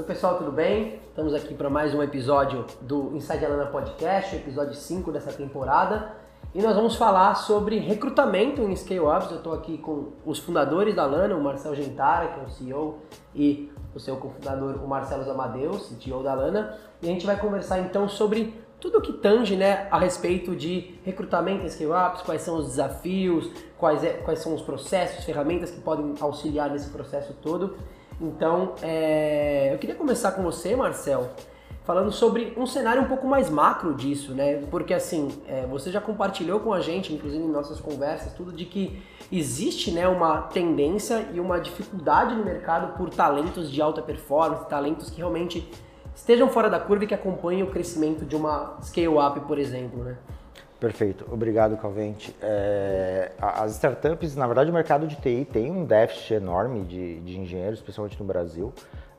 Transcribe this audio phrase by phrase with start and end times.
[0.00, 0.98] Oi pessoal, tudo bem?
[1.10, 6.12] Estamos aqui para mais um episódio do Inside Alana Podcast, episódio 5 dessa temporada.
[6.54, 9.30] E nós vamos falar sobre recrutamento em Scale Ups.
[9.30, 12.98] Eu estou aqui com os fundadores da Lana, o Marcel Gentara, que é o CEO,
[13.34, 16.78] e o seu cofundador, o Marcelo Amadeus, CTO da Lana.
[17.02, 21.66] E a gente vai conversar então sobre tudo que tange né, a respeito de recrutamento
[21.66, 25.82] em Scale Ups, quais são os desafios, quais, é, quais são os processos, ferramentas que
[25.82, 27.76] podem auxiliar nesse processo todo.
[28.20, 31.30] Então, é, eu queria começar com você, Marcel,
[31.84, 34.62] falando sobre um cenário um pouco mais macro disso, né?
[34.70, 38.66] Porque assim, é, você já compartilhou com a gente, inclusive em nossas conversas, tudo de
[38.66, 39.02] que
[39.32, 45.08] existe né, uma tendência e uma dificuldade no mercado por talentos de alta performance, talentos
[45.08, 45.66] que realmente
[46.14, 50.18] estejam fora da curva e que acompanhem o crescimento de uma scale-up, por exemplo, né?
[50.80, 52.34] Perfeito, obrigado Calvente.
[52.40, 57.38] É, as startups, na verdade o mercado de TI tem um déficit enorme de, de
[57.38, 58.72] engenheiros, especialmente no Brasil.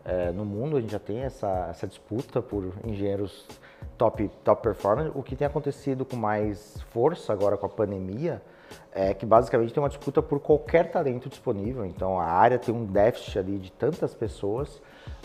[0.04, 3.46] É, no mundo a gente já tem essa, essa disputa por engenheiros
[3.96, 5.12] top, top performance.
[5.14, 8.42] O que tem acontecido com mais força agora com a pandemia
[8.92, 11.86] é que basicamente tem uma disputa por qualquer talento disponível.
[11.86, 14.82] Então a área tem um déficit ali de tantas pessoas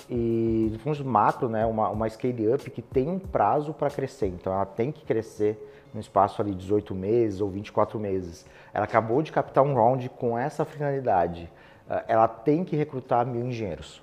[0.09, 4.27] e de fundo macro, né, uma, uma scale up que tem um prazo para crescer.
[4.27, 5.59] Então ela tem que crescer
[5.93, 8.45] no espaço ali de 18 meses ou 24 meses.
[8.73, 11.51] Ela acabou de captar um round com essa finalidade.
[11.89, 14.03] Eh, ela tem que recrutar mil engenheiros.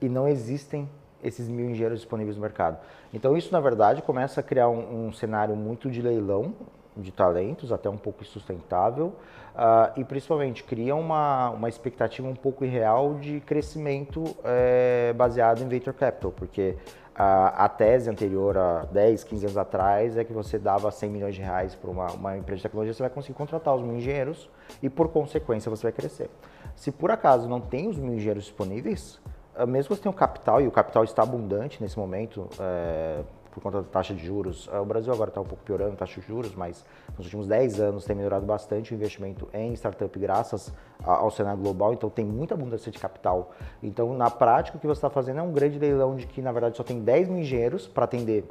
[0.00, 0.88] E não existem
[1.22, 2.78] esses mil engenheiros disponíveis no mercado.
[3.12, 6.54] Então isso, na verdade, começa a criar um, um cenário muito de leilão
[7.02, 9.14] de talentos, até um pouco insustentável,
[9.54, 15.68] uh, e principalmente cria uma, uma expectativa um pouco irreal de crescimento é, baseado em
[15.68, 16.76] venture capital, porque
[17.14, 21.34] a, a, tese anterior a 10, 15 anos atrás é que você dava 100 milhões
[21.34, 24.48] de reais para uma, uma, empresa de tecnologia, você vai conseguir contratar os mil engenheiros
[24.80, 26.30] e, por consequência, você vai crescer.
[26.76, 29.20] Se por acaso não tem os mil engenheiros disponíveis,
[29.56, 33.22] ah, mesmo que você tenha o capital, e o capital está abundante nesse momento, é,
[33.58, 34.68] por conta da taxa de juros.
[34.72, 36.84] Ah, o Brasil agora está um pouco piorando a taxa de juros, mas
[37.16, 40.72] nos últimos 10 anos tem melhorado bastante o investimento em startup graças
[41.04, 43.52] ao cenário global, então tem muita abundância de capital.
[43.82, 46.52] Então, na prática, o que você está fazendo é um grande leilão de que, na
[46.52, 48.44] verdade, só tem 10 mil engenheiros para atender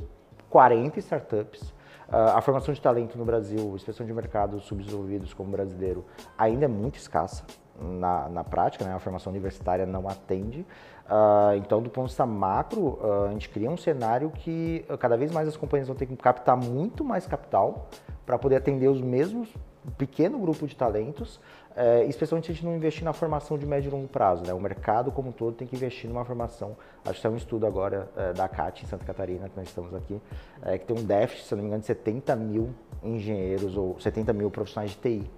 [0.50, 1.74] 40 startups.
[2.10, 6.06] Ah, a formação de talento no Brasil, especialmente de mercados subdesenvolvidos como brasileiro,
[6.38, 7.44] ainda é muito escassa
[7.80, 8.94] na, na prática, né?
[8.94, 10.66] a formação universitária não atende.
[11.08, 14.98] Uh, então, do ponto de vista macro, uh, a gente cria um cenário que uh,
[14.98, 17.88] cada vez mais as companhias vão ter que captar muito mais capital
[18.26, 19.50] para poder atender os mesmos
[19.98, 21.40] pequeno grupo de talentos,
[21.76, 24.44] eh, especialmente se a gente não investir na formação de médio e longo prazo.
[24.46, 24.54] Né?
[24.54, 26.76] O mercado como um todo tem que investir numa formação.
[27.06, 29.94] Acho que é um estudo agora eh, da CAT em Santa Catarina, que nós estamos
[29.94, 30.20] aqui,
[30.64, 34.34] eh, que tem um déficit, se não me engano, de 70 mil engenheiros ou 70
[34.34, 35.32] mil profissionais de TI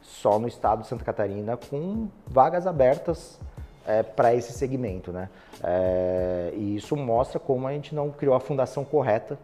[0.00, 3.38] só no estado de Santa Catarina, com vagas abertas
[3.90, 5.10] é, para esse segmento.
[5.10, 5.28] Né?
[5.62, 9.38] É, e isso mostra como a gente não criou a fundação correta.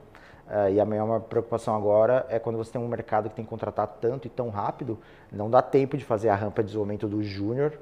[0.49, 3.51] É, e a maior preocupação agora é quando você tem um mercado que tem que
[3.51, 4.97] contratar tanto e tão rápido,
[5.33, 7.77] não dá tempo de fazer a rampa de desenvolvimento do júnior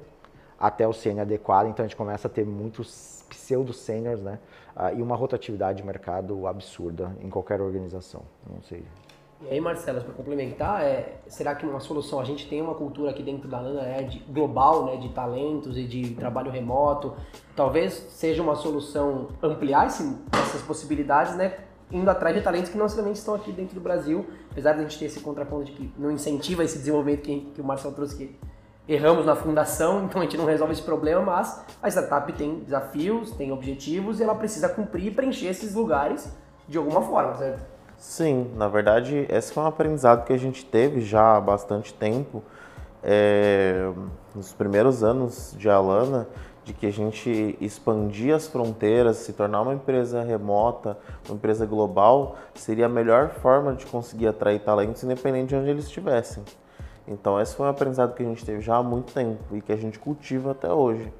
[0.59, 4.39] até o sênior adequado, então a gente começa a ter muitos pseudo-sêniors, né?
[4.75, 8.23] Ah, e uma rotatividade de mercado absurda em qualquer organização.
[8.49, 8.83] Não sei
[9.41, 13.11] e aí, Marcelo, para complementar, é, será que uma solução, a gente tem uma cultura
[13.11, 17.13] aqui dentro da Lana é de, global, né, de talentos e de trabalho remoto,
[17.55, 21.57] talvez seja uma solução ampliar esse, essas possibilidades, né,
[21.91, 24.81] indo atrás de talentos que não necessariamente estão aqui dentro do Brasil, apesar de a
[24.83, 28.15] gente ter esse contraponto de que não incentiva esse desenvolvimento que, que o Marcelo trouxe,
[28.15, 28.35] que
[28.87, 33.31] erramos na fundação, então a gente não resolve esse problema, mas a startup tem desafios,
[33.31, 36.33] tem objetivos e ela precisa cumprir e preencher esses lugares
[36.67, 37.74] de alguma forma, certo?
[37.97, 42.43] Sim, na verdade, esse foi um aprendizado que a gente teve já há bastante tempo,
[43.01, 43.91] é,
[44.33, 46.27] nos primeiros anos de Alana,
[46.63, 50.97] de que a gente expandir as fronteiras, se tornar uma empresa remota,
[51.27, 55.85] uma empresa global, seria a melhor forma de conseguir atrair talentos, independente de onde eles
[55.85, 56.43] estivessem.
[57.07, 59.71] Então, esse foi um aprendizado que a gente teve já há muito tempo e que
[59.71, 61.13] a gente cultiva até hoje.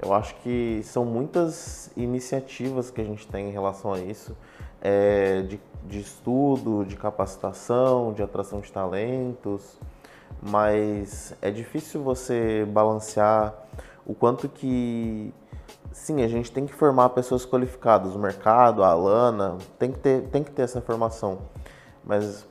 [0.00, 4.36] Eu acho que são muitas iniciativas que a gente tem em relação a isso,
[4.80, 9.78] é, de de estudo, de capacitação, de atração de talentos,
[10.42, 13.54] mas é difícil você balancear
[14.06, 15.32] o quanto que
[15.92, 20.22] sim, a gente tem que formar pessoas qualificadas, o mercado, a Alana, tem que ter,
[20.28, 21.38] tem que ter essa formação.
[22.04, 22.46] Mas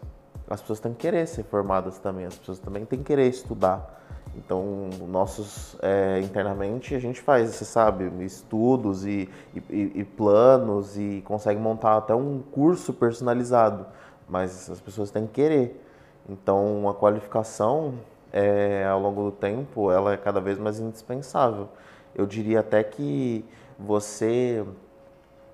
[0.49, 3.98] as pessoas têm que querer ser formadas também, as pessoas também têm que querer estudar.
[4.35, 9.29] Então, nossos é, internamente a gente faz, você sabe, estudos e,
[9.69, 13.85] e, e, planos e consegue montar até um curso personalizado,
[14.27, 15.83] mas as pessoas têm que querer.
[16.27, 17.95] Então, a qualificação
[18.31, 21.67] é, ao longo do tempo ela é cada vez mais indispensável.
[22.15, 23.43] Eu diria até que
[23.77, 24.63] você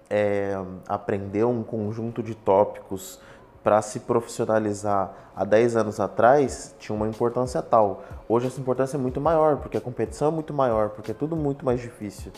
[0.10, 0.54] é,
[0.88, 3.20] aprender um conjunto de tópicos
[3.66, 8.04] para se profissionalizar há 10 anos atrás tinha uma importância tal.
[8.30, 11.36] Hoje essa importância é muito maior, porque a competição é muito maior, porque é tudo
[11.36, 12.32] muito mais difícil.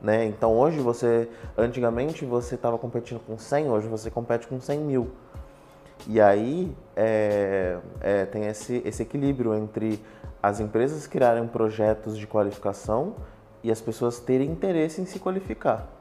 [0.00, 0.26] Né?
[0.26, 5.10] Então hoje você, antigamente você estava competindo com 100, hoje você compete com 100 mil.
[6.06, 10.00] E aí é, é, tem esse, esse equilíbrio entre
[10.40, 13.16] as empresas criarem projetos de qualificação
[13.64, 15.97] e as pessoas terem interesse em se qualificar.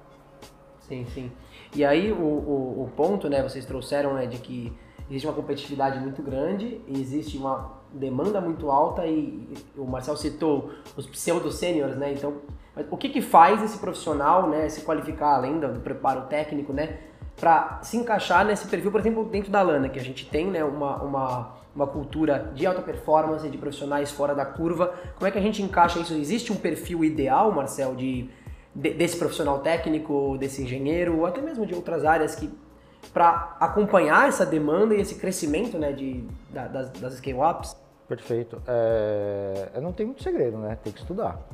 [0.88, 1.32] Sim, sim.
[1.76, 4.72] E aí o, o, o, ponto, né, vocês trouxeram, né, de que
[5.10, 9.48] existe uma competitividade muito grande, existe uma demanda muito alta e,
[9.78, 12.36] o Marcel citou os pseudo-sêniores, né, então
[12.92, 17.00] o que que faz esse profissional, né, se qualificar além do preparo técnico, né,
[17.36, 20.64] para se encaixar nesse perfil, por exemplo, dentro da Lana, que a gente tem, né,
[20.64, 25.38] uma, uma, uma cultura de alta performance, de profissionais fora da curva, como é que
[25.38, 26.14] a gente encaixa isso?
[26.14, 28.30] Existe um perfil ideal, Marcel, de
[28.78, 32.50] desse profissional técnico, desse engenheiro, ou até mesmo de outras áreas que
[33.12, 37.76] para acompanhar essa demanda e esse crescimento né, de, da, das, das scale-ups?
[38.08, 38.62] Perfeito.
[38.68, 40.78] É, não tem muito segredo, né?
[40.84, 41.40] Tem que estudar.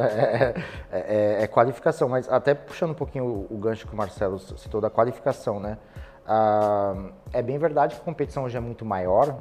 [0.00, 0.54] É,
[0.90, 4.38] é, é, é qualificação, mas até puxando um pouquinho o, o, gancho que o Marcelo
[4.38, 5.76] citou da qualificação, né?
[6.26, 9.36] Ah, é bem verdade que a competição hoje é muito maior,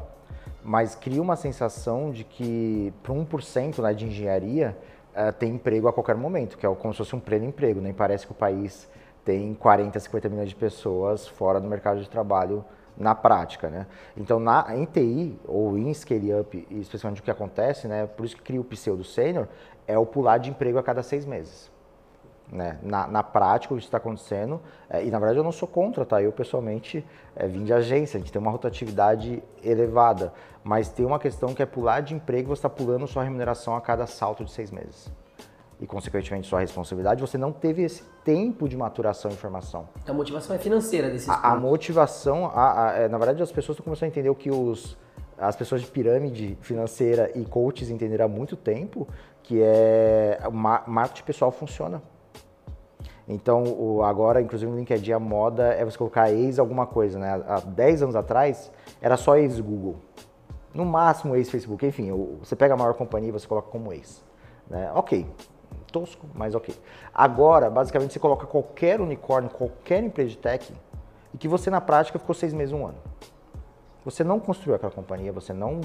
[0.64, 4.78] mas cria uma sensação de que para 1% né, de engenharia
[5.20, 7.82] uh, tem emprego a qualquer momento, que é como se fosse um pleno emprego.
[7.82, 8.90] Nem parece que o país
[9.26, 12.64] tem 40, 50 milhões de pessoas fora do mercado de trabalho
[12.98, 13.88] na prática, né?
[14.18, 18.06] Então, na, em TI ou em Scale Up, especialmente o que acontece, né?
[18.08, 19.48] Por isso que cria o pseudo sênior,
[19.88, 21.72] é o pular de emprego a cada seis meses.
[22.52, 22.80] Né?
[22.82, 24.60] Na, na prática, isso está acontecendo,
[24.90, 26.20] é, e na verdade eu não sou contra, tá?
[26.20, 27.06] Eu pessoalmente
[27.36, 31.62] é, vim de agência, a gente tem uma rotatividade elevada, mas tem uma questão que
[31.62, 35.12] é pular de emprego, você está pulando sua remuneração a cada salto de seis meses.
[35.80, 39.88] E, consequentemente, sua responsabilidade, você não teve esse tempo de maturação e formação.
[40.02, 43.52] Então, a motivação é financeira desses a, a motivação, a, a, é, na verdade, as
[43.52, 44.98] pessoas estão começando a entender o que os,
[45.38, 49.08] as pessoas de pirâmide financeira e coaches entenderam há muito tempo,
[49.42, 52.02] que é o marketing pessoal funciona.
[53.30, 57.44] Então, o, agora, inclusive no LinkedIn, a moda é você colocar ex alguma coisa, né?
[57.48, 59.98] Há 10 anos atrás, era só ex Google.
[60.74, 61.86] No máximo ex Facebook.
[61.86, 64.26] Enfim, você pega a maior companhia e você coloca como ex.
[64.68, 64.92] Né?
[64.96, 65.28] Ok,
[65.92, 66.76] tosco, mas ok.
[67.14, 70.74] Agora, basicamente, você coloca qualquer unicórnio, qualquer empresa de tech,
[71.32, 72.98] e que você na prática ficou seis meses, um ano.
[74.04, 75.82] Você não construiu aquela companhia, você não.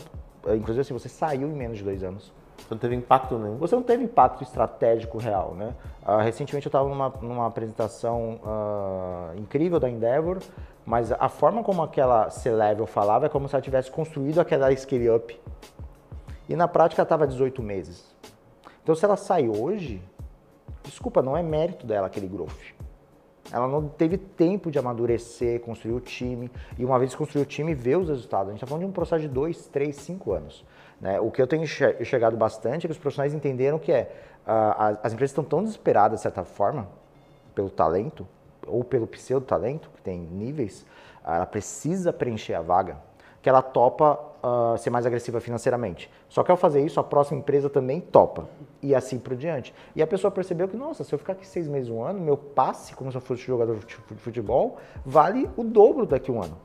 [0.47, 2.33] Inclusive, assim, você saiu em menos de dois anos.
[2.59, 3.57] Você não teve impacto nenhum?
[3.59, 5.75] Você não teve impacto estratégico real, né?
[6.07, 10.39] Uh, recentemente eu estava numa, numa, apresentação uh, incrível da Endeavor,
[10.87, 15.39] mas a forma como aquela C-Level falava é como se ela tivesse construído aquela scale-up.
[16.49, 18.15] E na prática ela estava 18 meses.
[18.83, 20.03] Então se ela sai hoje,
[20.83, 22.75] desculpa, não é mérito dela aquele growth.
[23.53, 26.51] Ela não teve tempo de amadurecer, construir o time.
[26.79, 28.49] E uma vez construiu o time, ver os resultados.
[28.49, 30.65] A gente está falando de um processo de dois, três, cinco anos.
[31.05, 31.21] Né?
[31.21, 34.11] O que eu tenho chegado bastante é que os profissionais entenderam que é
[34.47, 36.89] uh, as empresas estão tão desesperadas, de certa forma,
[37.55, 38.27] pelo talento,
[38.67, 40.87] ou pelo pseudo-talento, que tem níveis,
[41.23, 42.97] ela precisa preencher a vaga,
[43.43, 46.11] que ela topa uh, ser mais agressiva financeiramente.
[46.27, 48.49] Só que ao fazer isso, a próxima empresa também topa.
[48.81, 49.75] E assim por diante.
[49.95, 52.39] E a pessoa percebeu que, nossa, se eu ficar aqui seis meses, um ano, meu
[52.39, 56.57] passe, como se eu fosse jogador de futebol, vale o dobro daqui a um ano.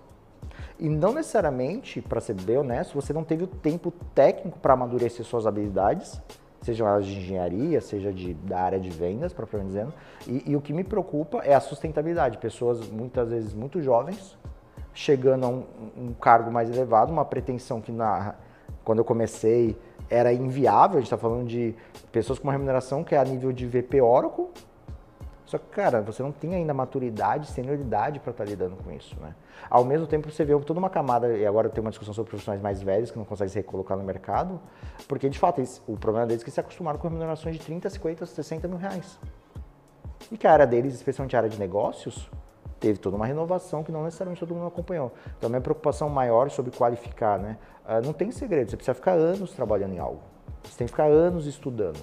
[0.79, 5.25] E não necessariamente, para ser bem honesto, você não teve o tempo técnico para amadurecer
[5.25, 6.21] suas habilidades,
[6.61, 9.93] seja elas de engenharia, seja de, da área de vendas, propriamente dizendo.
[10.25, 12.37] E, e, o que me preocupa é a sustentabilidade.
[12.37, 14.37] Pessoas muitas vezes muito jovens,
[14.93, 15.65] chegando a um,
[15.97, 18.35] um cargo mais elevado, uma pretensão que na,
[18.83, 19.77] quando eu comecei
[20.09, 20.97] era inviável.
[20.97, 21.75] A gente está falando de
[22.11, 24.47] pessoas com uma remuneração que é a nível de VP Oracle,
[25.49, 29.19] só que, cara, você não tem ainda maturidade, senioridade para estar tá lidando com isso,
[29.19, 29.33] né?
[29.67, 32.61] Ao mesmo tempo, você vê toda uma camada, e agora tem uma discussão sobre profissionais
[32.61, 34.61] mais velhos que não conseguem se recolocar no mercado,
[35.07, 38.27] porque, de fato, o problema deles é que se acostumaram com remunerações de 30, 50,
[38.27, 39.17] 60 mil reais.
[40.31, 42.29] E que a área deles, especialmente a área de negócios,
[42.79, 45.11] teve toda uma renovação que não necessariamente todo mundo acompanhou.
[45.35, 47.57] Então, a minha preocupação maior sobre qualificar, né?
[47.83, 50.21] Uh, não tem segredo, você precisa ficar anos trabalhando em algo.
[50.63, 51.97] Você tem que ficar anos estudando.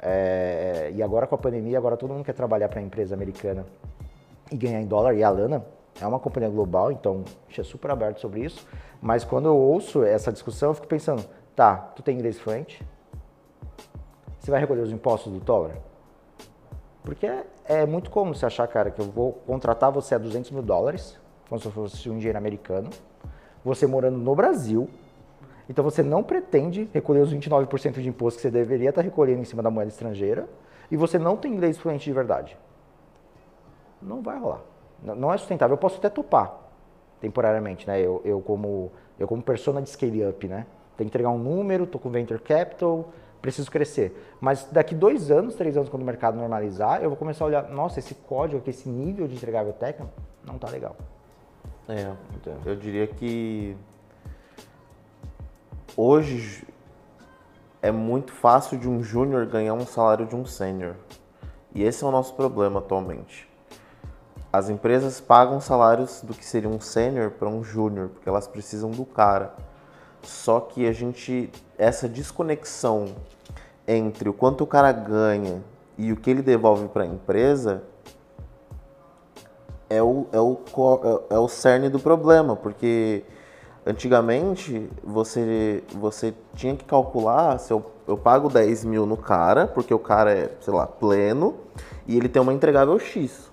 [0.00, 3.66] É, e agora com a pandemia, agora todo mundo quer trabalhar para a empresa americana
[4.50, 5.14] e ganhar em dólar.
[5.14, 5.64] E a Lana
[6.00, 7.24] é uma companhia global, então
[7.56, 8.66] é super aberto sobre isso.
[9.00, 11.24] Mas quando eu ouço essa discussão, eu fico pensando,
[11.54, 12.84] tá, tu tem inglês fluente?
[14.38, 15.76] Você vai recolher os impostos do dólar?
[17.02, 20.50] Porque é, é muito comum você achar, cara, que eu vou contratar você a 200
[20.52, 22.90] mil dólares, como se fosse um dinheiro americano,
[23.64, 24.88] você morando no Brasil,
[25.68, 29.44] então você não pretende recolher os 29% de imposto que você deveria estar recolhendo em
[29.44, 30.48] cima da moeda estrangeira
[30.90, 32.56] e você não tem inglês fluente de verdade.
[34.00, 34.62] não vai rolar.
[35.02, 35.74] Não é sustentável.
[35.74, 36.58] Eu posso até topar
[37.20, 38.00] temporariamente, né?
[38.00, 40.66] Eu, eu como eu como persona de scale up, né?
[40.96, 44.36] Tem que entregar um número, tô com venture capital, preciso crescer.
[44.40, 47.68] Mas daqui dois anos, três anos, quando o mercado normalizar, eu vou começar a olhar,
[47.68, 50.12] nossa, esse código aqui, esse nível de entregável técnico,
[50.44, 50.96] não tá legal.
[51.88, 53.76] É, então, eu diria que
[56.00, 56.64] hoje
[57.82, 60.94] é muito fácil de um júnior ganhar um salário de um sênior.
[61.74, 63.48] E esse é o nosso problema atualmente.
[64.52, 68.92] As empresas pagam salários do que seria um sênior para um júnior, porque elas precisam
[68.92, 69.52] do cara.
[70.22, 73.16] Só que a gente, essa desconexão
[73.86, 75.64] entre o quanto o cara ganha
[75.96, 77.82] e o que ele devolve para a empresa
[79.90, 80.60] é o, é, o,
[81.30, 83.24] é, é o cerne do problema, porque
[83.88, 89.94] antigamente você, você tinha que calcular se eu, eu pago 10 mil no cara, porque
[89.94, 91.56] o cara é, sei lá, pleno,
[92.06, 93.50] e ele tem uma entregável X.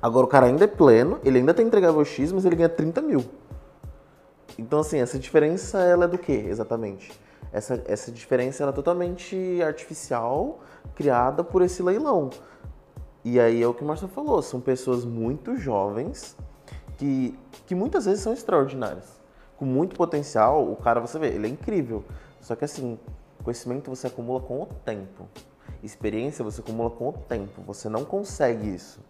[0.00, 3.02] Agora o cara ainda é pleno, ele ainda tem entregável X, mas ele ganha 30
[3.02, 3.24] mil.
[4.58, 7.12] Então, assim, essa diferença, ela é do que, exatamente?
[7.52, 10.60] Essa, essa diferença, é totalmente artificial,
[10.94, 12.30] criada por esse leilão.
[13.24, 16.36] E aí é o que o Marcelo falou, são pessoas muito jovens
[16.96, 19.23] que, que muitas vezes são extraordinárias.
[19.64, 22.04] Com muito potencial, o cara, você vê, ele é incrível.
[22.38, 22.98] Só que assim,
[23.42, 25.26] conhecimento você acumula com o tempo.
[25.82, 27.62] Experiência você acumula com o tempo.
[27.62, 29.00] Você não consegue isso,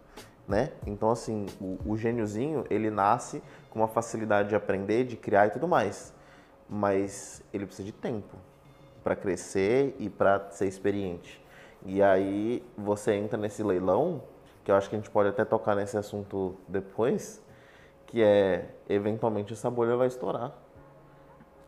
[0.47, 0.71] né?
[0.87, 5.51] Então assim, o, o gêniozinho, ele nasce com uma facilidade de aprender, de criar e
[5.51, 6.15] tudo mais.
[6.71, 8.37] Mas ele precisa de tempo
[9.03, 11.45] para crescer e para ser experiente.
[11.85, 14.23] E aí você entra nesse leilão,
[14.63, 17.43] que eu acho que a gente pode até tocar nesse assunto depois,
[18.15, 20.53] que é eventualmente essa bolha vai estourar.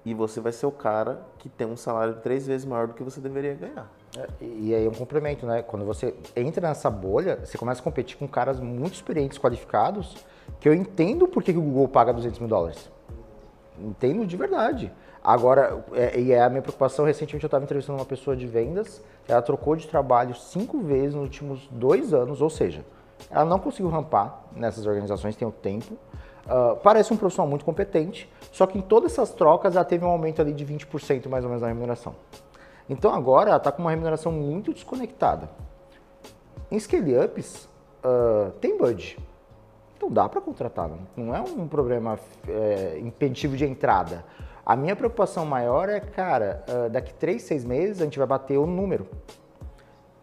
[0.04, 3.02] E você vai ser o cara que tem um salário três vezes maior do que
[3.02, 3.90] você deveria ganhar.
[4.16, 5.62] É, e aí é um complemento, né?
[5.62, 10.24] Quando você entra nessa bolha, você começa a competir com caras muito experientes, qualificados,
[10.60, 12.88] que eu entendo por que o Google paga 200 mil dólares.
[13.76, 14.92] Entendo de verdade.
[15.24, 19.02] Agora, é, e é a minha preocupação, recentemente eu estava entrevistando uma pessoa de vendas,
[19.26, 22.84] ela trocou de trabalho cinco vezes nos últimos dois anos, ou seja,
[23.28, 25.98] ela não conseguiu rampar nessas organizações, tem o tempo.
[26.46, 30.08] Uh, parece um profissional muito competente, só que em todas essas trocas ela teve um
[30.08, 32.14] aumento ali de 20% mais ou menos na remuneração.
[32.88, 35.50] Então agora ela está com uma remuneração muito desconectada.
[36.70, 37.68] Em scale-ups,
[38.04, 39.18] uh, tem budget.
[39.96, 44.24] Então dá para contratar, não é um problema é, impeditivo de entrada.
[44.64, 48.58] A minha preocupação maior é, cara, uh, daqui três, seis meses a gente vai bater
[48.58, 49.08] o número.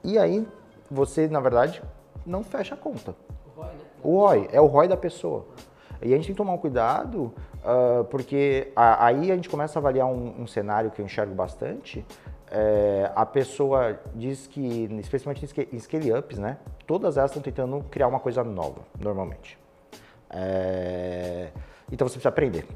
[0.04, 0.48] E aí
[0.92, 1.82] você, na verdade,
[2.26, 3.16] não fecha a conta.
[3.48, 3.80] O ROI, né?
[4.04, 5.46] O ROI, é o ROI da pessoa.
[6.04, 7.34] E a gente tem que tomar um cuidado,
[7.64, 11.34] uh, porque a, aí a gente começa a avaliar um, um cenário que eu enxergo
[11.34, 12.06] bastante.
[12.56, 16.58] É, a pessoa diz que, especialmente em scale-ups, né?
[16.86, 19.58] Todas elas estão tentando criar uma coisa nova, normalmente.
[20.30, 21.50] É,
[21.92, 22.68] então você precisa aprender.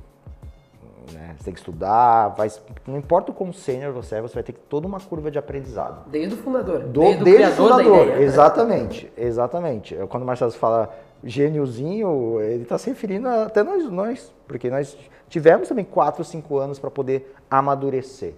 [1.14, 1.36] Né?
[1.38, 2.50] Você tem que estudar, vai,
[2.88, 6.10] não importa o quão sênior você é, você vai ter toda uma curva de aprendizado.
[6.10, 6.80] Desde o fundador.
[6.80, 9.12] Do, desde, desde o fundador, ideia, exatamente, né?
[9.16, 9.96] exatamente.
[10.10, 10.94] Quando o Marcelo fala
[11.24, 14.98] gêniozinho, ele está se referindo até nós, nós, porque nós
[15.30, 18.34] tivemos também 4 ou 5 anos para poder amadurecer.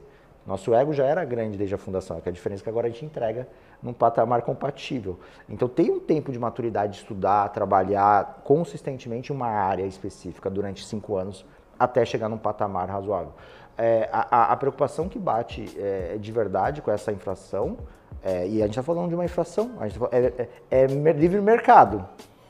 [0.45, 2.89] Nosso ego já era grande desde a fundação, que a diferença é que agora a
[2.89, 3.47] gente entrega
[3.83, 5.19] num patamar compatível.
[5.47, 11.15] Então tem um tempo de maturidade de estudar, trabalhar consistentemente uma área específica durante cinco
[11.15, 11.45] anos
[11.77, 13.31] até chegar num patamar razoável.
[13.77, 17.77] É, a, a, preocupação que bate é, de verdade com essa inflação,
[18.21, 20.85] é, e a gente está falando de uma inflação, a gente tá, é, é, é
[20.85, 22.05] livre mercado,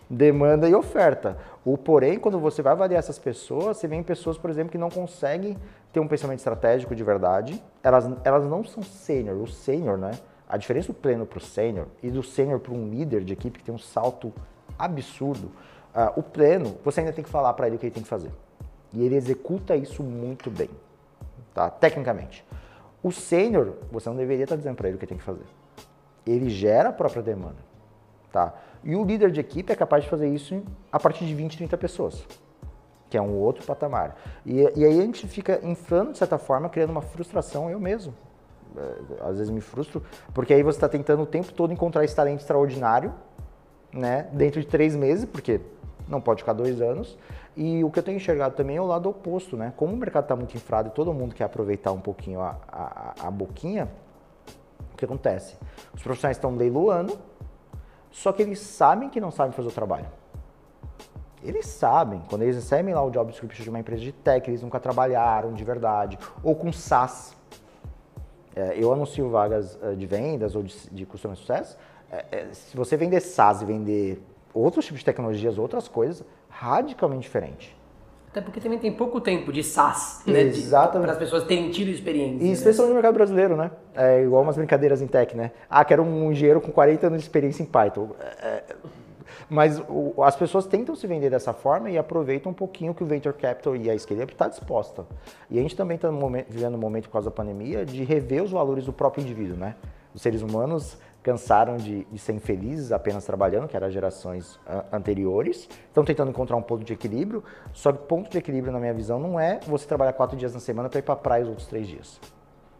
[0.09, 1.37] demanda e oferta.
[1.63, 4.89] O porém, quando você vai avaliar essas pessoas, você vê pessoas, por exemplo, que não
[4.89, 5.57] conseguem
[5.93, 9.37] ter um pensamento estratégico de verdade, elas, elas não são sênior.
[9.37, 10.11] O sênior, né?
[10.47, 13.59] A diferença do pleno para o sênior e do sênior para um líder de equipe
[13.59, 14.33] que tem um salto
[14.79, 15.51] absurdo,
[15.93, 18.09] uh, o pleno, você ainda tem que falar para ele o que ele tem que
[18.09, 18.31] fazer.
[18.91, 20.69] E ele executa isso muito bem,
[21.53, 21.69] tá?
[21.69, 22.43] Tecnicamente.
[23.03, 25.45] O sênior, você não deveria estar dizendo para ele o que tem que fazer.
[26.25, 27.57] Ele gera a própria demanda,
[28.31, 28.53] tá?
[28.83, 31.77] E o líder de equipe é capaz de fazer isso a partir de 20, 30
[31.77, 32.25] pessoas,
[33.09, 34.15] que é um outro patamar.
[34.45, 38.13] E, e aí a gente fica inflando, de certa forma, criando uma frustração eu mesmo.
[38.77, 42.15] É, às vezes me frustro, porque aí você está tentando o tempo todo encontrar esse
[42.15, 43.13] talento extraordinário,
[43.91, 44.29] né?
[44.31, 45.59] Dentro de três meses, porque
[46.07, 47.17] não pode ficar dois anos.
[47.57, 49.73] E o que eu tenho enxergado também é o lado oposto, né?
[49.75, 53.27] Como o mercado está muito inflado e todo mundo quer aproveitar um pouquinho a, a,
[53.27, 53.89] a boquinha,
[54.93, 55.55] o que acontece?
[55.93, 57.17] Os profissionais estão leiloando,
[58.11, 60.07] só que eles sabem que não sabem fazer o trabalho.
[61.41, 64.61] Eles sabem, quando eles recebem lá o job description de uma empresa de tech, eles
[64.61, 67.35] nunca trabalharam de verdade, ou com SaaS.
[68.55, 71.77] É, eu anuncio vagas uh, de vendas ou de, de customer success.
[72.11, 74.21] É, é, se você vender SaaS e vender
[74.53, 77.78] outros tipos de tecnologias, outras coisas radicalmente diferentes.
[78.31, 80.41] Até porque também tem pouco tempo de SaaS, né?
[80.41, 81.01] Exatamente.
[81.01, 82.43] Para as pessoas terem tido experiência.
[82.43, 82.53] E né?
[82.53, 83.71] especialmente no mercado brasileiro, né?
[83.95, 85.51] É igual umas brincadeiras em tech, né?
[85.67, 88.11] Ah, quero um engenheiro com 40 anos de experiência em Python.
[88.39, 88.63] É,
[89.49, 93.05] mas o, as pessoas tentam se vender dessa forma e aproveitam um pouquinho que o
[93.05, 95.07] Venture Capital e a Scale-Up está disposta.
[95.49, 96.09] E a gente também está
[96.47, 99.75] vivendo um momento, por causa da pandemia, de rever os valores do próprio indivíduo, né?
[100.13, 100.97] Os seres humanos
[101.29, 104.59] cansaram de, de ser infelizes apenas trabalhando, que eram gerações
[104.91, 108.95] anteriores, estão tentando encontrar um ponto de equilíbrio, só que ponto de equilíbrio, na minha
[108.95, 111.49] visão, não é você trabalhar quatro dias na semana para ir para a praia os
[111.49, 112.19] outros três dias.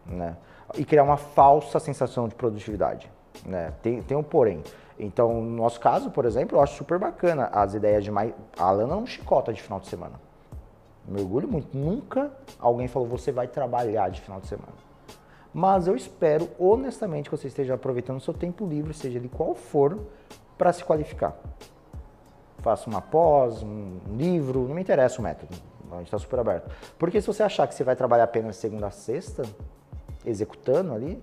[0.04, 0.36] Né?
[0.76, 3.08] E criar uma falsa sensação de produtividade.
[3.46, 3.72] Né?
[3.82, 4.64] Tem, tem um porém.
[4.98, 8.34] Então, no nosso caso, por exemplo, eu acho super bacana as ideias de mais.
[8.58, 10.20] A Alana não chicota de final de semana.
[11.06, 11.76] Me orgulho muito.
[11.76, 14.89] Nunca alguém falou, você vai trabalhar de final de semana.
[15.52, 19.54] Mas eu espero, honestamente, que você esteja aproveitando o seu tempo livre, seja ele qual
[19.54, 19.98] for,
[20.56, 21.34] para se qualificar.
[22.58, 25.54] Faça uma pós, um livro, não me interessa o método.
[25.90, 26.70] A gente está super aberto.
[26.98, 29.42] Porque se você achar que você vai trabalhar apenas segunda a sexta,
[30.24, 31.20] executando ali,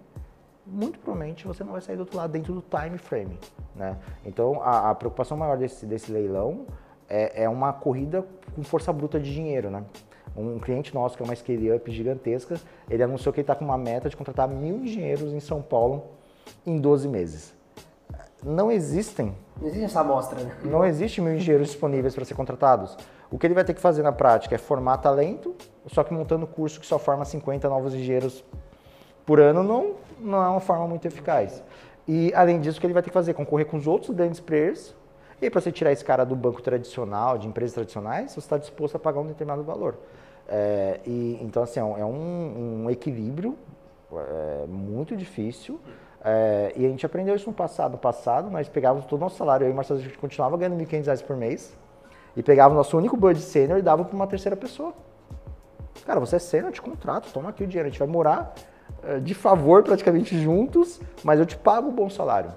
[0.66, 3.40] muito provavelmente você não vai sair do outro lado dentro do time frame.
[3.76, 3.96] Né?
[4.26, 6.66] Então, a, a preocupação maior desse, desse leilão
[7.08, 9.70] é, é, uma corrida com força bruta de dinheiro.
[9.70, 9.84] Né?
[10.38, 13.78] Um cliente nosso, que é uma scale-up gigantesca, ele anunciou que ele está com uma
[13.78, 16.04] meta de contratar mil engenheiros em São Paulo
[16.66, 17.56] em 12 meses.
[18.46, 19.36] Não existem.
[19.60, 20.56] Não existe essa amostra, né?
[20.64, 22.96] Não existe mil engenheiros disponíveis para ser contratados.
[23.32, 25.56] O que ele vai ter que fazer na prática é formar talento,
[25.88, 28.44] só que montando curso que só forma 50 novos engenheiros
[29.26, 31.64] por ano não, não é uma forma muito eficaz.
[32.08, 33.34] E além disso, o que ele vai ter que fazer?
[33.34, 34.96] Concorrer com os outros grandes players.
[35.42, 38.96] E para você tirar esse cara do banco tradicional, de empresas tradicionais, você está disposto
[38.96, 39.98] a pagar um determinado valor.
[40.48, 43.58] É, e, então, assim, é um, um equilíbrio
[44.12, 45.80] é, muito difícil.
[46.24, 47.98] É, e a gente aprendeu isso no passado.
[47.98, 50.78] passado, nós pegávamos todo o nosso salário, eu e o Marcelo, a gente continuava ganhando
[50.78, 51.78] R$ 1.500 por mês.
[52.36, 54.94] E pegava o nosso único budget sênior e dava para uma terceira pessoa.
[56.06, 58.54] Cara, você é sênior, eu te contrato, toma aqui o dinheiro, a gente vai morar
[59.04, 62.54] eh, de favor praticamente juntos, mas eu te pago um bom salário.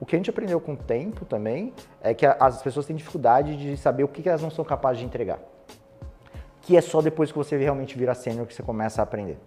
[0.00, 3.56] O que a gente aprendeu com o tempo também é que as pessoas têm dificuldade
[3.56, 5.38] de saber o que elas não são capazes de entregar.
[6.66, 9.38] Que é só depois que você realmente vira sênior que você começa a aprender.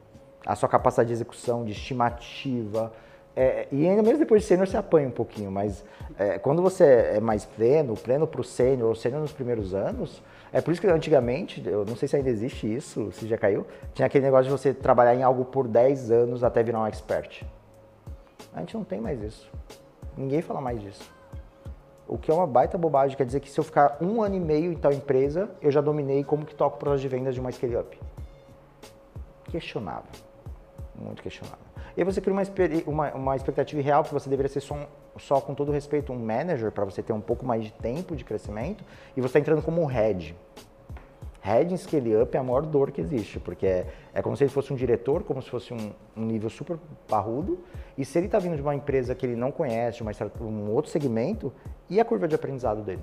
[0.45, 2.93] A sua capacidade de execução, de estimativa.
[3.35, 5.83] É, e ainda mesmo depois de sênior você apanha um pouquinho, mas
[6.17, 10.23] é, quando você é mais pleno, pleno para o sênior, ou sênior nos primeiros anos,
[10.51, 13.67] é por isso que antigamente, eu não sei se ainda existe isso, se já caiu,
[13.93, 17.43] tinha aquele negócio de você trabalhar em algo por 10 anos até virar um expert.
[18.53, 19.49] A gente não tem mais isso.
[20.17, 21.18] Ninguém fala mais disso.
[22.09, 24.39] O que é uma baita bobagem, quer dizer que se eu ficar um ano e
[24.39, 27.39] meio em tal empresa, eu já dominei como que toco o processo de vendas de
[27.39, 27.99] uma scale-up.
[29.43, 30.09] Questionável.
[30.95, 31.59] Muito questionável.
[31.95, 32.41] E aí você cria uma,
[32.87, 34.85] uma, uma expectativa real que você deveria ser só, um,
[35.19, 38.25] só, com todo respeito, um manager para você ter um pouco mais de tempo de
[38.25, 38.83] crescimento
[39.15, 40.35] e você está entrando como um head.
[41.41, 44.51] Head scale up é a maior dor que existe, porque é, é como se ele
[44.51, 47.59] fosse um diretor, como se fosse um, um nível super parrudo,
[47.97, 50.91] e se ele está vindo de uma empresa que ele não conhece, uma, um outro
[50.91, 51.53] segmento,
[51.89, 53.01] e a curva de aprendizado dele?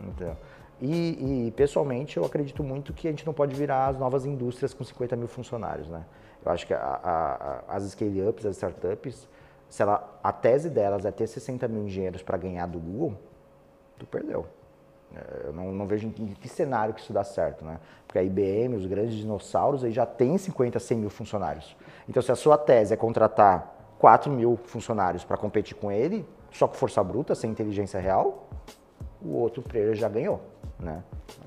[0.00, 0.36] Entendeu?
[0.80, 4.72] E, e, pessoalmente eu acredito muito que a gente não pode virar as novas indústrias
[4.72, 6.06] com 50 mil funcionários, né?
[6.42, 6.78] Eu acho que a,
[7.68, 9.28] a, as scale-ups, as startups,
[9.68, 13.14] se ela, a tese delas é ter 60 mil engenheiros para ganhar do Google,
[13.98, 14.46] tu perdeu.
[15.14, 17.78] É, eu não, não, vejo em que cenário que isso dá certo, né?
[18.06, 21.76] Porque a IBM, os grandes dinossauros, aí já tem 50, 100 mil funcionários.
[22.08, 26.66] Então, se a sua tese é contratar 4 mil funcionários para competir com ele, só
[26.66, 28.48] com força bruta, sem inteligência real,
[29.20, 30.40] o outro player já ganhou,
[30.78, 31.02] né?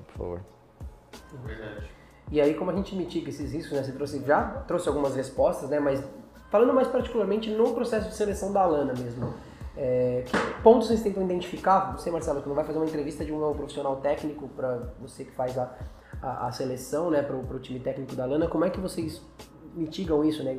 [0.06, 0.40] Por favor.
[1.44, 1.90] Verdade.
[2.30, 3.82] E aí, como a gente mitiga esses riscos, né?
[3.82, 5.80] Você trouxe, já trouxe algumas respostas, né?
[5.80, 6.02] Mas
[6.50, 9.34] falando mais particularmente no processo de seleção da Lana mesmo.
[9.76, 11.92] É, que pontos vocês tentam identificar?
[11.96, 15.32] Você, Marcelo, que não vai fazer uma entrevista de um profissional técnico para você que
[15.32, 15.74] faz a,
[16.22, 19.20] a, a seleção, né, para o time técnico da Lana, como é que vocês
[19.74, 20.56] mitigam isso, né?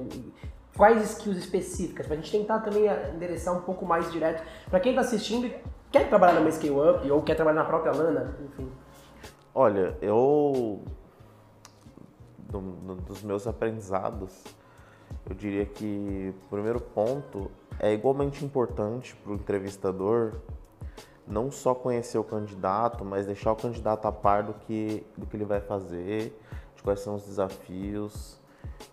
[0.78, 2.06] Quais skills específicas?
[2.06, 5.56] Para a gente tentar também endereçar um pouco mais direto para quem está assistindo e
[5.89, 8.69] quer trabalhar numa scale up ou quer trabalhar na própria Lana, enfim.
[9.54, 10.84] Olha, eu
[12.49, 14.43] do, do, dos meus aprendizados,
[15.27, 20.33] eu diria que o primeiro ponto é igualmente importante para o entrevistador
[21.27, 25.35] não só conhecer o candidato, mas deixar o candidato a par do que, do que
[25.35, 26.39] ele vai fazer,
[26.75, 28.39] de quais são os desafios,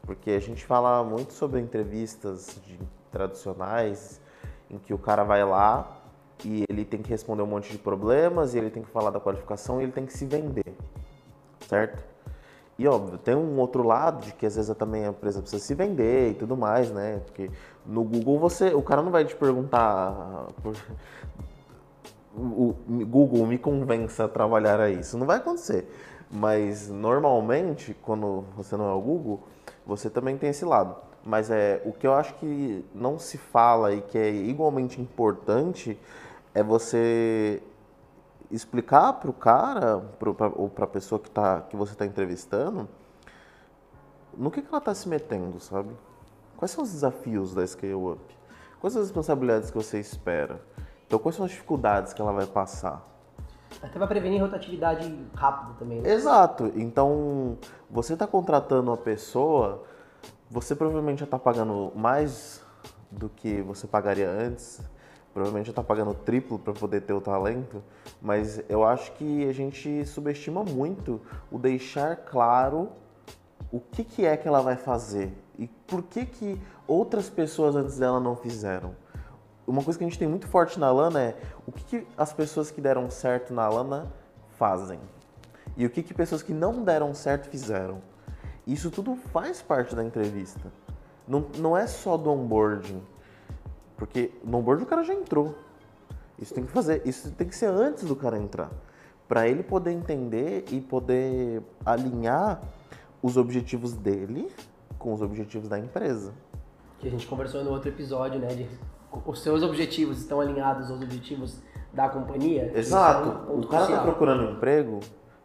[0.02, 2.78] porque a gente fala muito sobre entrevistas de,
[3.10, 4.20] tradicionais
[4.70, 5.98] em que o cara vai lá
[6.44, 9.20] e ele tem que responder um monte de problemas, e ele tem que falar da
[9.20, 10.74] qualificação e ele tem que se vender,
[11.68, 12.11] certo?
[12.78, 15.74] E óbvio, tem um outro lado de que às vezes também a empresa precisa se
[15.74, 17.20] vender e tudo mais, né?
[17.24, 17.50] Porque
[17.86, 20.74] no Google você, o cara não vai te perguntar por,
[22.34, 25.00] o, Google me convença a trabalhar aí.
[25.00, 25.86] Isso não vai acontecer.
[26.30, 29.40] Mas normalmente, quando você não é o Google,
[29.86, 30.96] você também tem esse lado.
[31.24, 35.98] Mas é o que eu acho que não se fala e que é igualmente importante
[36.54, 37.62] é você
[38.52, 42.04] explicar para o cara pro, pra, ou para a pessoa que, tá, que você está
[42.04, 42.88] entrevistando
[44.36, 45.90] no que, que ela está se metendo, sabe?
[46.56, 48.20] Quais são os desafios da Scale Up?
[48.80, 50.60] Quais são as responsabilidades que você espera?
[51.06, 53.06] Então, quais são as dificuldades que ela vai passar?
[53.82, 56.00] Até para prevenir rotatividade rápida também.
[56.00, 56.10] Né?
[56.10, 56.72] Exato.
[56.76, 57.58] Então,
[57.90, 59.82] você está contratando uma pessoa,
[60.50, 62.62] você provavelmente já está pagando mais
[63.10, 64.80] do que você pagaria antes.
[65.32, 67.82] Provavelmente está pagando triplo para poder ter o talento,
[68.20, 72.90] mas eu acho que a gente subestima muito o deixar claro
[73.70, 77.98] o que, que é que ela vai fazer e por que, que outras pessoas antes
[77.98, 78.94] dela não fizeram.
[79.66, 82.32] Uma coisa que a gente tem muito forte na Lana é o que, que as
[82.32, 84.12] pessoas que deram certo na Lana
[84.58, 85.00] fazem
[85.76, 88.02] e o que, que pessoas que não deram certo fizeram.
[88.66, 90.70] Isso tudo faz parte da entrevista.
[91.26, 93.02] Não, não é só do onboarding,
[94.02, 95.54] porque no onboarding o cara já entrou.
[96.36, 98.68] Isso tem que fazer, isso tem que ser antes do cara entrar,
[99.28, 102.60] para ele poder entender e poder alinhar
[103.22, 104.50] os objetivos dele
[104.98, 106.32] com os objetivos da empresa.
[106.98, 108.48] Que a gente conversou no outro episódio, né?
[108.48, 108.68] De
[109.24, 111.60] os seus objetivos estão alinhados aos objetivos
[111.92, 112.72] da companhia.
[112.76, 113.28] Exato.
[113.48, 114.98] É um o cara está procurando um emprego,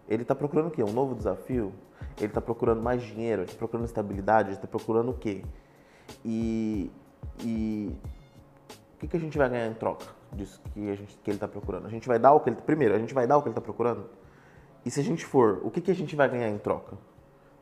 [0.10, 0.84] ele está procurando o quê?
[0.84, 1.72] Um novo desafio?
[2.18, 5.44] Ele está procurando mais dinheiro, ele está procurando estabilidade, ele está procurando o quê?
[6.26, 6.90] E,
[7.44, 7.96] e
[8.98, 11.38] o que, que a gente vai ganhar em troca disso que, a gente, que ele
[11.38, 11.86] está procurando?
[11.88, 12.58] A gente vai dar o que ele.
[12.58, 14.10] Primeiro, a gente vai dar o que ele está procurando?
[14.86, 16.98] E se a gente for, o que, que a gente vai ganhar em troca?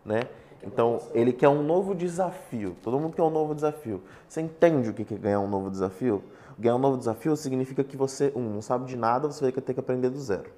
[0.05, 0.21] né?
[0.63, 2.75] Então, ele quer um novo desafio.
[2.81, 4.01] Todo mundo quer um novo desafio.
[4.27, 6.23] Você entende o que é ganhar um novo desafio?
[6.57, 9.73] Ganhar um novo desafio significa que você, um, não sabe de nada, você vai ter
[9.73, 10.49] que aprender do zero.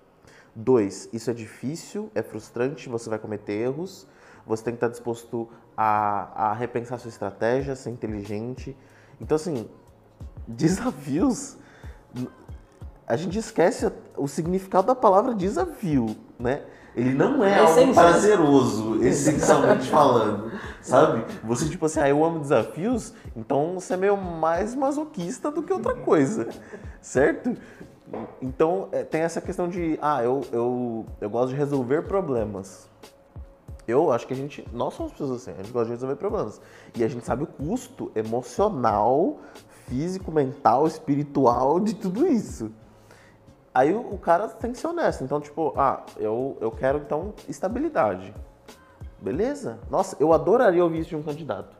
[0.53, 4.07] Dois, isso é difícil, é frustrante, você vai cometer erros,
[4.45, 8.77] você tem que estar disposto a, a repensar sua estratégia, ser inteligente.
[9.19, 9.69] Então, assim,
[10.47, 11.57] desafios,
[13.05, 16.61] a gente esquece o significado da palavra desafio, né?
[16.95, 21.25] Ele não é, é algo prazeroso, essencialmente falando, sabe?
[21.43, 25.71] Você, tipo assim, ah, eu amo desafios, então você é meio mais masoquista do que
[25.71, 26.47] outra coisa,
[26.99, 27.55] certo?
[28.41, 32.89] Então, é, tem essa questão de, ah, eu, eu, eu gosto de resolver problemas.
[33.87, 36.59] Eu acho que a gente, nós somos pessoas assim, a gente gosta de resolver problemas.
[36.95, 39.37] E a gente sabe o custo emocional,
[39.87, 42.71] físico, mental, espiritual de tudo isso.
[43.73, 45.23] Aí o, o, cara tem que ser honesto.
[45.23, 48.33] Então, tipo, ah, eu, eu quero então estabilidade.
[49.21, 49.79] Beleza?
[49.89, 51.75] Nossa, eu adoraria ouvir isso de um candidato.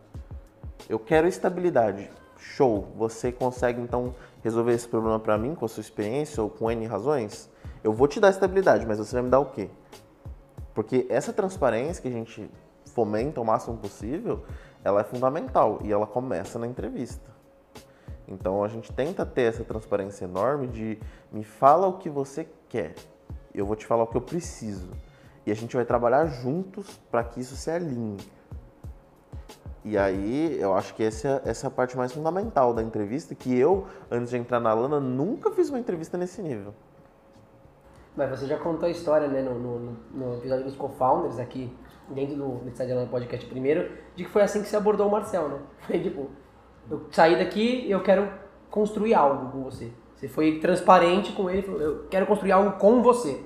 [0.90, 2.10] Eu quero estabilidade.
[2.38, 2.88] Show.
[2.96, 6.86] Você consegue então resolver esse problema para mim com a sua experiência ou com N
[6.86, 7.50] razões?
[7.84, 9.70] Eu vou te dar estabilidade, mas você vai me dar o quê?
[10.74, 12.50] Porque essa transparência que a gente
[12.94, 14.44] fomenta o máximo possível,
[14.84, 17.37] ela é fundamental e ela começa na entrevista.
[18.28, 21.00] Então a gente tenta ter essa transparência enorme de
[21.32, 22.94] me fala o que você quer,
[23.54, 24.92] eu vou te falar o que eu preciso.
[25.46, 28.18] E a gente vai trabalhar juntos para que isso se alinhe.
[29.86, 33.58] E aí eu acho que essa, essa é a parte mais fundamental da entrevista, que
[33.58, 36.74] eu, antes de entrar na Lana, nunca fiz uma entrevista nesse nível.
[38.14, 41.74] Mas você já contou a história, né, no, no, no episódio dos co-founders aqui,
[42.10, 45.48] dentro do Inside Lana Podcast primeiro, de que foi assim que você abordou o Marcel,
[45.48, 45.60] né?
[45.88, 46.30] Foi tipo,
[46.90, 48.30] eu saí daqui e eu quero
[48.70, 49.92] construir algo com você.
[50.16, 53.40] Você foi transparente com ele, falou, eu quero construir algo com você.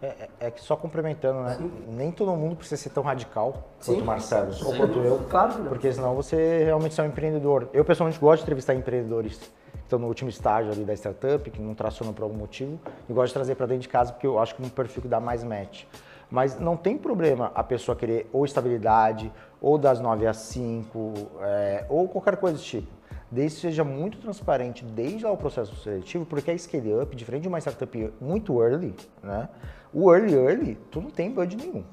[0.00, 1.54] É, é, é que só complementando, né?
[1.54, 1.70] Sim.
[1.88, 3.92] Nem todo mundo precisa ser tão radical Sim.
[3.92, 5.18] quanto o Marcelo ou quanto eu.
[5.30, 5.68] Claro que não.
[5.68, 7.68] Porque senão você realmente é um empreendedor.
[7.72, 11.62] Eu pessoalmente gosto de entrevistar empreendedores que estão no último estágio ali da startup, que
[11.62, 14.40] não tracionam por algum motivo, e gosto de trazer para dentro de casa porque eu
[14.40, 15.84] acho que é um perfil que dá mais match.
[16.28, 19.30] Mas não tem problema a pessoa querer ou estabilidade,
[19.62, 22.88] ou das 9 às 5, é, ou qualquer coisa desse tipo.
[23.30, 27.42] Desde que seja muito transparente desde lá o processo seletivo, porque a scale up, diferente
[27.42, 29.48] de uma startup muito early, né?
[29.94, 31.84] O early early, tu não tem budget nenhum.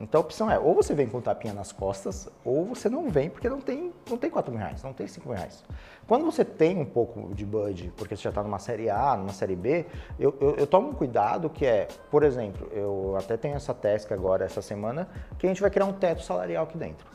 [0.00, 3.28] Então a opção é, ou você vem com tapinha nas costas, ou você não vem
[3.28, 5.64] porque não tem, não tem 4 mil reais, não tem 5 mil reais.
[6.06, 9.32] Quando você tem um pouco de budget, porque você já está numa série A, numa
[9.32, 9.86] série B,
[10.18, 14.12] eu, eu, eu, tomo um cuidado que é, por exemplo, eu até tenho essa task
[14.12, 17.06] agora, essa semana, que a gente vai criar um teto salarial aqui dentro.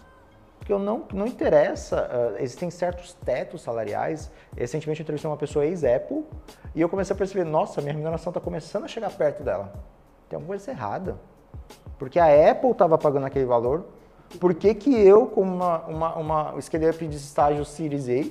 [0.60, 4.32] Porque eu não, não interessa, uh, existem certos tetos salariais.
[4.56, 6.24] Recentemente eu entrevistei uma pessoa ex-Apple
[6.74, 9.74] e eu comecei a perceber, nossa, minha remuneração está começando a chegar perto dela.
[10.30, 11.17] Tem alguma coisa errada.
[12.04, 13.86] Porque a Apple estava pagando aquele valor,
[14.38, 18.30] por que, que eu, com uma, uma, uma scale-up de estágio Series A,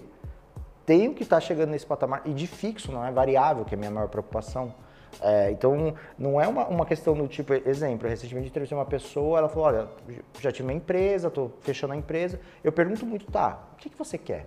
[0.85, 3.77] tenho que estar tá chegando nesse patamar, e de fixo, não é variável, que é
[3.77, 4.75] a minha maior preocupação.
[5.23, 9.49] É, então, não é uma, uma questão do tipo, exemplo, recentemente entrevistei uma pessoa, ela
[9.49, 9.89] falou, olha,
[10.39, 12.39] já tive uma empresa, estou fechando a empresa.
[12.63, 14.45] Eu pergunto muito, tá, o que, que você quer?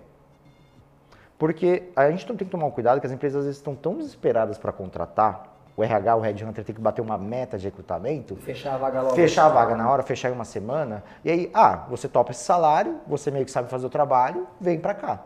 [1.36, 3.96] Porque a gente tem que tomar um cuidado que as empresas às vezes estão tão
[3.96, 8.34] desesperadas para contratar, o RH, o Headhunter tem que bater uma meta de recrutamento.
[8.36, 9.14] Fechar a vaga logo.
[9.14, 11.04] Fechar a vaga na hora, fechar em uma semana.
[11.22, 14.80] E aí, ah, você topa esse salário, você meio que sabe fazer o trabalho, vem
[14.80, 15.22] para cá.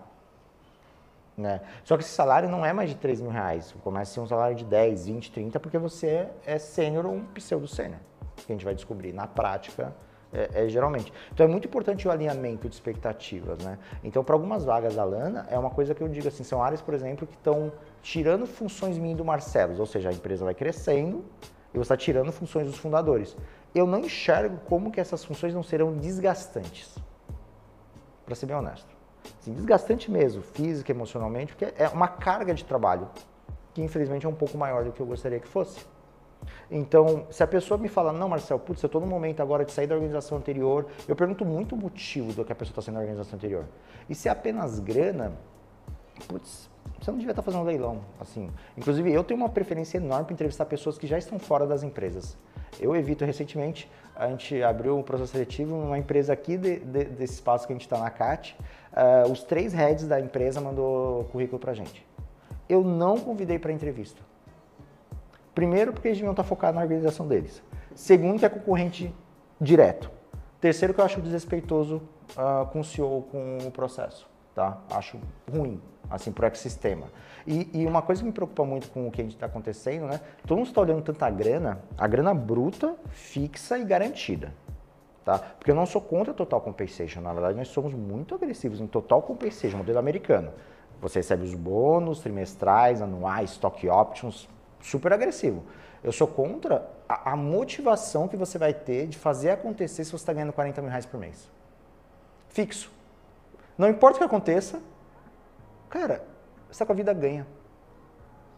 [1.36, 1.60] Né?
[1.84, 3.74] Só que esse salário não é mais de 3 mil reais.
[3.84, 7.24] Começa a ser um salário de 10, 20, 30, porque você é sênior ou um
[7.26, 8.00] pseudo-sênior.
[8.34, 9.94] Que a gente vai descobrir na prática
[10.32, 11.12] é, é, geralmente.
[11.32, 13.78] Então é muito importante o alinhamento de expectativas, né?
[14.02, 16.80] Então, para algumas vagas da Lana, é uma coisa que eu digo assim, são áreas,
[16.80, 21.24] por exemplo, que estão tirando funções minhas do Marcelos, ou seja, a empresa vai crescendo
[21.72, 23.36] e você está tirando funções dos fundadores.
[23.74, 26.96] Eu não enxergo como que essas funções não serão desgastantes,
[28.24, 28.88] para ser bem honesto.
[29.40, 33.08] Assim, desgastante mesmo, física, emocionalmente, porque é uma carga de trabalho
[33.72, 35.80] que infelizmente é um pouco maior do que eu gostaria que fosse.
[36.70, 39.72] Então, se a pessoa me fala, não, Marcel, putz, eu estou no momento agora de
[39.72, 42.96] sair da organização anterior, eu pergunto muito o motivo do que a pessoa está saindo
[42.96, 43.66] da organização anterior.
[44.08, 45.32] E se é apenas grana,
[46.26, 46.69] putz,
[47.00, 48.50] você não devia estar tá fazendo leilão, assim.
[48.76, 52.36] Inclusive, eu tenho uma preferência enorme para entrevistar pessoas que já estão fora das empresas.
[52.78, 57.34] Eu evito recentemente, a gente abriu um processo seletivo numa empresa aqui de, de, desse
[57.34, 58.54] espaço que a gente está na CAT.
[58.92, 62.06] Uh, os três heads da empresa mandou currículo para a gente.
[62.68, 64.20] Eu não convidei para entrevista.
[65.54, 67.62] Primeiro, porque eles deviam estar focados na organização deles.
[67.94, 69.12] Segundo, que é concorrente
[69.60, 70.10] direto.
[70.60, 72.02] Terceiro, que eu acho desrespeitoso
[72.36, 74.28] uh, com o CEO, com o processo.
[74.60, 74.76] Tá?
[74.90, 75.18] Acho
[75.50, 77.06] ruim, assim, para o ecossistema.
[77.46, 80.20] E, e, uma coisa que me preocupa muito com o que está acontecendo, né?
[80.46, 84.52] Todo mundo está olhando tanta grana, a grana bruta, fixa e garantida.
[85.24, 85.38] Tá?
[85.38, 87.22] Porque eu não sou contra total compensation.
[87.22, 90.52] Na verdade, nós somos muito agressivos em total compensation, modelo americano.
[91.00, 94.46] Você recebe os bônus trimestrais, anuais, stock options,
[94.78, 95.64] super agressivo.
[96.04, 100.16] Eu sou contra a, a, motivação que você vai ter de fazer acontecer se você
[100.16, 101.48] está ganhando 40 mil reais por mês.
[102.50, 102.99] Fixo.
[103.80, 104.78] Não importa o que aconteça,
[105.88, 106.22] cara,
[106.66, 107.46] você está com a vida ganha.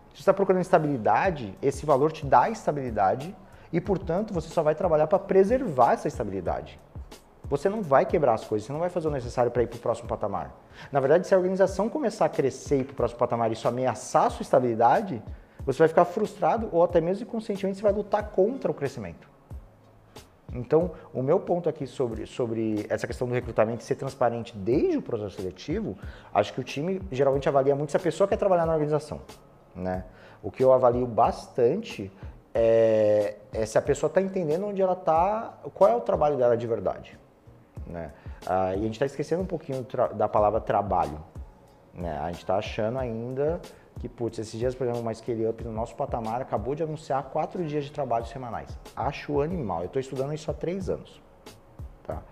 [0.08, 3.32] Se você está procurando estabilidade, esse valor te dá estabilidade
[3.72, 6.80] e, portanto, você só vai trabalhar para preservar essa estabilidade.
[7.44, 9.76] Você não vai quebrar as coisas, você não vai fazer o necessário para ir para
[9.76, 10.60] o próximo patamar.
[10.90, 13.52] Na verdade, se a organização começar a crescer e ir para o próximo patamar e
[13.52, 15.22] isso ameaçar a sua estabilidade,
[15.64, 19.31] você vai ficar frustrado ou até mesmo inconscientemente você vai lutar contra o crescimento.
[20.54, 25.02] Então, o meu ponto aqui sobre, sobre essa questão do recrutamento ser transparente desde o
[25.02, 25.96] processo seletivo,
[26.32, 29.20] acho que o time geralmente avalia muito se a pessoa quer trabalhar na organização.
[29.74, 30.04] Né?
[30.42, 32.12] O que eu avalio bastante
[32.54, 36.56] é, é se a pessoa está entendendo onde ela está, qual é o trabalho dela
[36.56, 37.18] de verdade.
[37.86, 38.12] Né?
[38.46, 41.18] Ah, e a gente está esquecendo um pouquinho da palavra trabalho.
[41.94, 42.18] Né?
[42.18, 43.60] A gente está achando ainda
[43.98, 47.22] que, putz, esses dias, por exemplo, uma Scale Up no nosso patamar acabou de anunciar
[47.24, 48.76] quatro dias de trabalho semanais.
[48.96, 49.80] Acho animal.
[49.80, 51.20] Eu estou estudando isso há três anos.
[52.04, 52.22] Tá?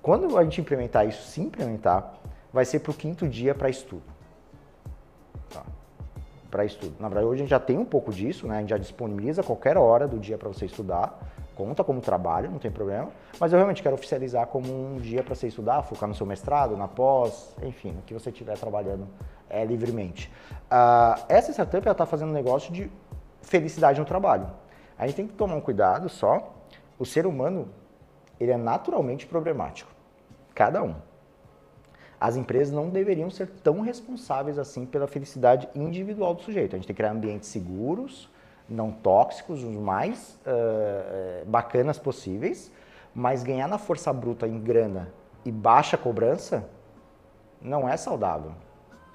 [0.00, 2.14] Quando a gente implementar isso, se implementar,
[2.52, 4.02] vai ser para o quinto dia para estudo.
[5.50, 5.62] Tá?
[6.50, 6.94] Para estudo.
[6.98, 8.56] Na verdade, hoje a gente já tem um pouco disso, né?
[8.56, 11.18] A gente já disponibiliza qualquer hora do dia para você estudar
[11.54, 15.34] conta como trabalho, não tem problema, mas eu realmente quero oficializar como um dia para
[15.34, 19.06] você estudar, focar no seu mestrado, na pós, enfim, no que você estiver trabalhando
[19.48, 20.30] é, livremente.
[20.64, 22.90] Uh, essa startup está fazendo um negócio de
[23.42, 24.48] felicidade no trabalho.
[24.98, 26.54] A gente tem que tomar um cuidado só,
[26.98, 27.68] o ser humano,
[28.40, 29.90] ele é naturalmente problemático,
[30.54, 30.94] cada um.
[32.20, 36.74] As empresas não deveriam ser tão responsáveis assim pela felicidade individual do sujeito.
[36.74, 38.30] A gente tem que criar ambientes seguros,
[38.68, 42.72] não tóxicos, os mais uh, bacanas possíveis,
[43.14, 45.12] mas ganhar na força bruta em grana
[45.44, 46.66] e baixa cobrança
[47.60, 48.52] não é saudável.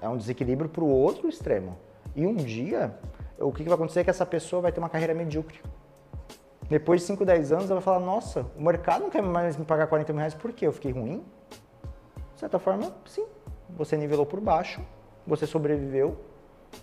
[0.00, 1.78] É um desequilíbrio para o outro extremo.
[2.14, 2.98] E um dia,
[3.38, 5.60] o que vai acontecer é que essa pessoa vai ter uma carreira medíocre.
[6.68, 9.64] Depois de 5, 10 anos, ela vai falar: Nossa, o mercado não quer mais me
[9.64, 11.24] pagar 40 mil reais porque eu fiquei ruim?
[12.34, 13.26] De certa forma, sim.
[13.70, 14.80] Você nivelou por baixo,
[15.26, 16.16] você sobreviveu,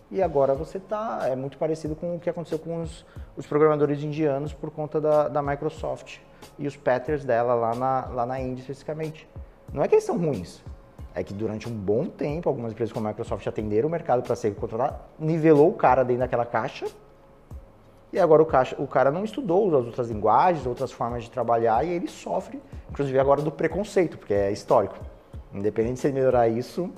[0.09, 1.21] e agora você está.
[1.27, 5.27] É muito parecido com o que aconteceu com os, os programadores indianos por conta da,
[5.27, 6.19] da, Microsoft
[6.57, 9.27] e os patterns dela lá na, lá na Índia especificamente.
[9.71, 10.63] Não é que eles são ruins,
[11.19, 14.35] é que durante um bom tempo algumas empresas como a Microsoft atenderam o mercado para
[14.35, 16.85] ser controlado, nivelou o cara dentro daquela caixa
[18.13, 21.83] e agora o, caixa, o cara não estudou as outras linguagens, outras formas de trabalhar
[21.85, 24.95] e ele sofre, inclusive agora do preconceito, porque é histórico.
[25.53, 26.89] Independente se ele melhorar isso,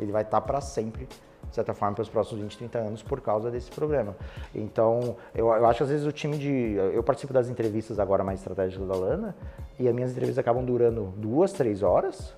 [0.00, 1.06] ele vai estar tá para sempre
[1.48, 4.14] de certa forma, pelos próximos 20, 30 anos por causa desse problema.
[4.54, 6.74] Então, eu, eu acho que às vezes o time de.
[6.92, 9.34] Eu participo das entrevistas agora mais estratégicas da Lana,
[9.78, 12.36] e as minhas entrevistas acabam durando duas, três horas,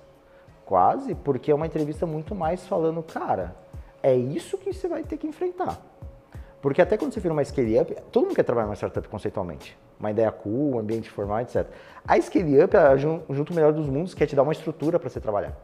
[0.71, 3.53] quase, porque é uma entrevista muito mais falando, cara,
[4.01, 5.77] é isso que você vai ter que enfrentar.
[6.61, 9.77] Porque até quando você vira uma scale-up, todo mundo quer trabalhar numa startup conceitualmente.
[9.99, 11.67] Uma ideia cool, um ambiente formal, etc.
[12.07, 12.73] A scale-up
[13.29, 15.57] junto melhor dos mundos, quer te dar uma estrutura para você trabalhar.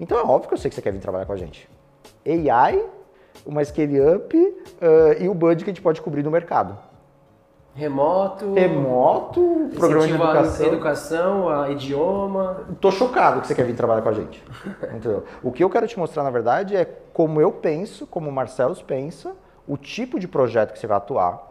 [0.00, 1.70] Então é óbvio que eu sei que você quer vir trabalhar com a gente.
[2.26, 2.84] AI,
[3.46, 6.76] uma scale-up uh, e o budget que a gente pode cobrir no mercado.
[7.74, 8.52] Remoto.
[8.52, 10.64] Remoto, programa de educação.
[10.64, 12.66] A educação, a idioma.
[12.80, 14.44] Tô chocado que você quer vir trabalhar com a gente.
[14.94, 15.24] Entendeu?
[15.42, 18.76] O que eu quero te mostrar, na verdade, é como eu penso, como o Marcelo
[18.84, 19.34] pensa,
[19.66, 21.50] o tipo de projeto que você vai atuar.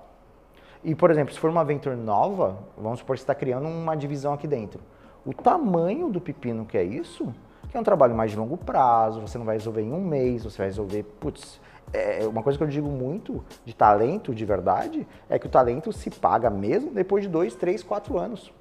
[0.84, 3.96] E, por exemplo, se for uma venture nova, vamos supor que você está criando uma
[3.96, 4.80] divisão aqui dentro.
[5.26, 7.34] O tamanho do pepino que é isso,
[7.72, 10.44] que é um trabalho mais de longo prazo, você não vai resolver em um mês,
[10.44, 11.60] você vai resolver, putz,
[11.94, 15.92] é uma coisa que eu digo muito de talento de verdade é que o talento
[15.92, 18.54] se paga mesmo depois de dois, três, quatro anos.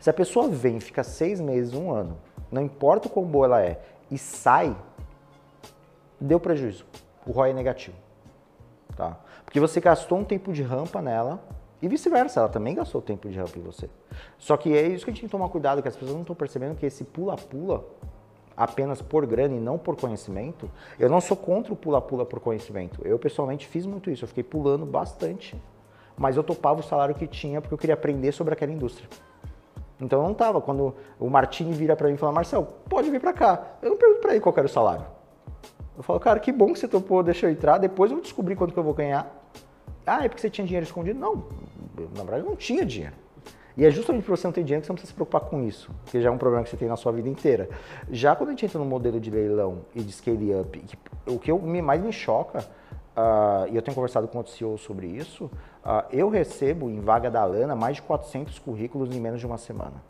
[0.00, 2.18] Se a pessoa vem, fica seis meses, um ano,
[2.50, 4.76] não importa o quão boa ela é, e sai,
[6.20, 6.84] deu prejuízo.
[7.24, 7.96] O ROI é negativo.
[8.96, 9.16] Tá?
[9.44, 11.40] Porque você gastou um tempo de rampa nela
[11.82, 13.88] e vice-versa, ela também gastou tempo de rampa em você.
[14.38, 16.20] Só que é isso que a gente tem que tomar cuidado, que as pessoas não
[16.20, 17.84] estão percebendo que esse pula-pula
[18.56, 23.00] apenas por grana e não por conhecimento, eu não sou contra o pula-pula por conhecimento.
[23.04, 25.56] Eu pessoalmente fiz muito isso, eu fiquei pulando bastante,
[26.16, 29.08] mas eu topava o salário que tinha porque eu queria aprender sobre aquela indústria.
[29.98, 30.60] Então eu não tava.
[30.60, 33.62] Quando o Martini vira para mim e fala, Marcel, pode vir para cá.
[33.80, 35.06] Eu não pergunto para ele qual era o salário.
[35.96, 38.56] Eu falo, cara, que bom que você topou, deixa eu entrar, depois eu vou descobrir
[38.56, 39.39] quanto que eu vou ganhar.
[40.06, 41.18] Ah, é porque você tinha dinheiro escondido?
[41.18, 41.44] Não,
[42.16, 43.14] na verdade eu não tinha dinheiro.
[43.76, 45.62] E é justamente por você não ter dinheiro que você não precisa se preocupar com
[45.62, 47.68] isso, porque já é um problema que você tem na sua vida inteira.
[48.10, 51.38] Já quando a gente entra no modelo de leilão e de scale up, que, o
[51.38, 55.44] que eu, mais me choca, uh, e eu tenho conversado com outros CEOs sobre isso,
[55.44, 59.56] uh, eu recebo em vaga da Lana mais de 400 currículos em menos de uma
[59.56, 60.02] semana.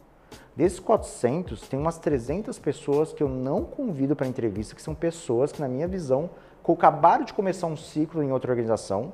[0.57, 5.53] Desses 400, tem umas 300 pessoas que eu não convido para entrevista, que são pessoas
[5.53, 6.31] que, na minha visão,
[6.73, 9.13] acabaram de começar um ciclo em outra organização,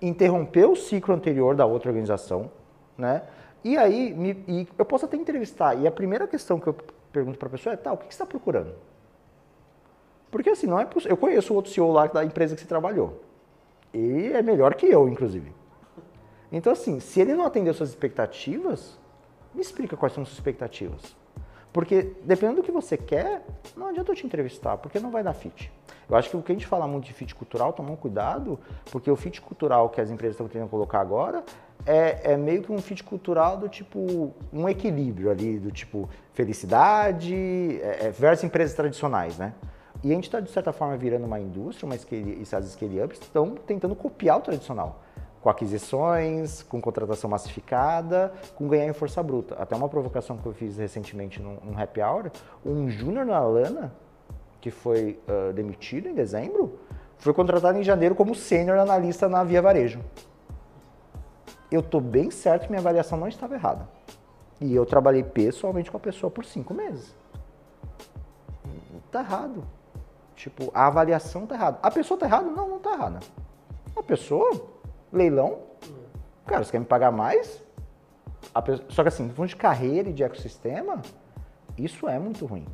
[0.00, 2.50] interrompeu o ciclo anterior da outra organização,
[2.96, 3.22] né?
[3.64, 5.74] E aí, me, e eu posso até entrevistar.
[5.74, 6.76] E a primeira questão que eu
[7.12, 8.74] pergunto para a pessoa é: tá, o que você está procurando?
[10.30, 11.12] Porque assim, não é possível.
[11.12, 13.22] Eu conheço o outro CEO lá da empresa que você trabalhou.
[13.92, 15.52] E é melhor que eu, inclusive.
[16.52, 18.98] Então, assim, se ele não atender suas expectativas,
[19.54, 21.16] me explica quais são suas expectativas.
[21.72, 23.44] Porque dependendo do que você quer,
[23.76, 25.72] não adianta eu te entrevistar, porque não vai dar fit.
[26.08, 28.58] Eu acho que o que a gente fala muito de fit cultural, toma um cuidado,
[28.90, 31.42] porque o fit cultural que as empresas estão tentando colocar agora
[31.84, 37.34] é, é, meio que um fit cultural do tipo, um equilíbrio ali, do tipo felicidade
[37.82, 39.54] é, é, versus empresas tradicionais, né?
[40.04, 43.18] E a gente está, de certa forma, virando uma indústria, uma scale, e as scale-ups
[43.20, 45.02] estão tentando copiar o tradicional
[45.40, 49.54] com aquisições, com contratação massificada, com ganhar em força bruta.
[49.54, 52.32] Até uma provocação que eu fiz recentemente num, num happy hour,
[52.64, 53.92] um júnior na Lana,
[54.66, 56.80] que foi uh, demitido em dezembro,
[57.18, 60.00] foi contratado em janeiro como sênior analista na Via Varejo.
[61.70, 63.88] Eu estou bem certo que minha avaliação não estava errada.
[64.60, 67.14] E eu trabalhei pessoalmente com a pessoa por cinco meses.
[69.12, 69.62] Tá errado.
[70.34, 71.78] Tipo, a avaliação tá errada.
[71.80, 72.50] A pessoa tá errada?
[72.50, 73.20] Não, não tá errada.
[73.94, 74.50] A pessoa
[75.12, 75.60] leilão,
[76.44, 77.62] cara, você quer me pagar mais?
[78.64, 81.00] Pessoa, só que assim, fundo de carreira e de ecossistema,
[81.78, 82.66] isso é muito ruim.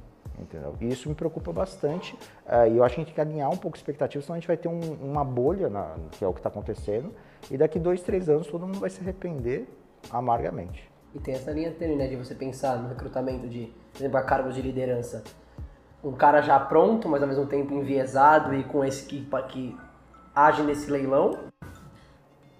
[0.43, 0.75] Entendeu?
[0.81, 2.15] E isso me preocupa bastante.
[2.47, 4.39] Uh, e eu acho que a gente tem que alinhar um pouco expectativas, senão a
[4.39, 7.13] gente vai ter um, uma bolha, na, que é o que está acontecendo,
[7.51, 9.69] e daqui dois, três anos todo mundo vai se arrepender
[10.11, 10.91] amargamente.
[11.15, 14.23] E tem essa linha tênue, né, de você pensar no recrutamento de, por exemplo, a
[14.23, 15.23] cargos de liderança.
[16.03, 19.79] Um cara já pronto, mas ao mesmo tempo enviesado e com esse que, que
[20.35, 21.39] age nesse leilão,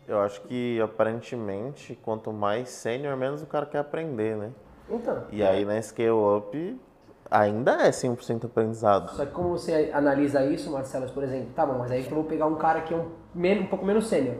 [0.07, 4.53] eu acho que aparentemente, quanto mais sênior, menos o cara quer aprender, né?
[4.91, 5.25] Então.
[5.31, 6.81] E aí na Scale Up
[7.33, 9.11] ainda é 100% aprendizado.
[9.13, 12.25] Só que como você analisa isso, Marcelo, por exemplo, tá bom, mas aí eu vou
[12.25, 14.37] pegar um cara que é um, um pouco menos sênior.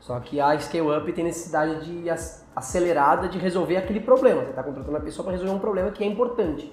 [0.00, 2.08] Só que a Scale Up tem necessidade de
[2.54, 4.42] acelerada de resolver aquele problema.
[4.42, 6.72] Você está contratando a pessoa para resolver um problema que é importante.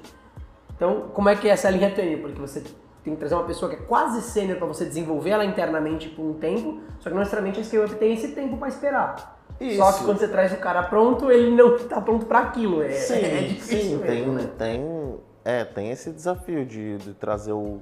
[0.76, 2.18] Então, como é que é essa linha tênue?
[2.18, 2.64] Porque você
[3.04, 6.24] tem que trazer uma pessoa que é quase sênior para você desenvolver ela internamente por
[6.24, 9.36] um tempo, só que não necessariamente a Scale Up tem esse tempo para esperar.
[9.60, 9.78] Isso.
[9.78, 12.82] Só que quando você traz o cara pronto, ele não está pronto para aquilo.
[12.82, 14.00] É, sim, é difícil.
[14.00, 14.50] Sim, tem, né?
[14.58, 17.80] tem, é, tem esse desafio de, de trazer o,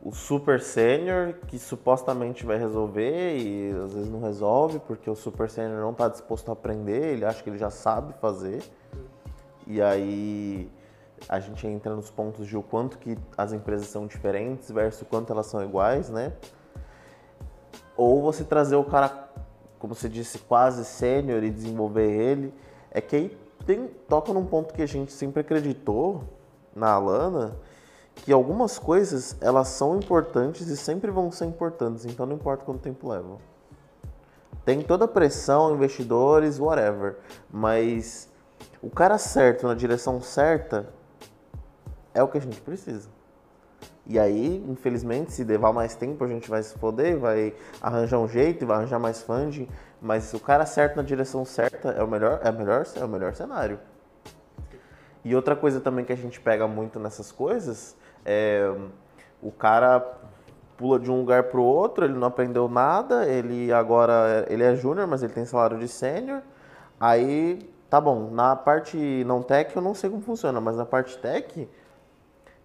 [0.00, 5.50] o super sênior que supostamente vai resolver e às vezes não resolve porque o super
[5.50, 8.62] sênior não está disposto a aprender, ele acha que ele já sabe fazer.
[9.66, 10.70] E aí
[11.28, 15.04] a gente entra nos pontos de o quanto que as empresas são diferentes versus o
[15.04, 16.32] quanto elas são iguais, né?
[17.96, 19.28] Ou você trazer o cara,
[19.80, 22.54] como você disse, quase sênior e desenvolver ele,
[22.90, 26.24] é que aí tem, toca num ponto que a gente sempre acreditou,
[26.74, 27.56] na Alana
[28.14, 32.80] que algumas coisas elas são importantes e sempre vão ser importantes, então não importa quanto
[32.80, 33.38] tempo leva.
[34.64, 37.16] Tem toda a pressão, investidores, whatever,
[37.50, 38.28] mas
[38.80, 40.88] o cara certo na direção certa
[42.14, 43.08] é o que a gente precisa.
[44.06, 48.28] E aí, infelizmente, se levar mais tempo, a gente vai se foder, vai arranjar um
[48.28, 49.68] jeito, vai arranjar mais funding,
[50.00, 53.08] mas o cara certo na direção certa é o melhor, é o melhor, é o
[53.08, 53.78] melhor cenário.
[55.24, 58.72] E outra coisa também que a gente pega muito nessas coisas é
[59.40, 60.00] o cara
[60.76, 64.74] pula de um lugar para o outro, ele não aprendeu nada, ele agora ele é
[64.74, 66.42] júnior, mas ele tem salário de sênior.
[66.98, 71.18] Aí, tá bom, na parte não tech eu não sei como funciona, mas na parte
[71.18, 71.68] tech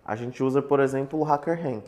[0.05, 1.83] a gente usa, por exemplo, o HackerRank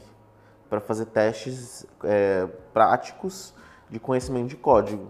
[0.69, 3.53] para fazer testes é, práticos
[3.89, 5.07] de conhecimento de código.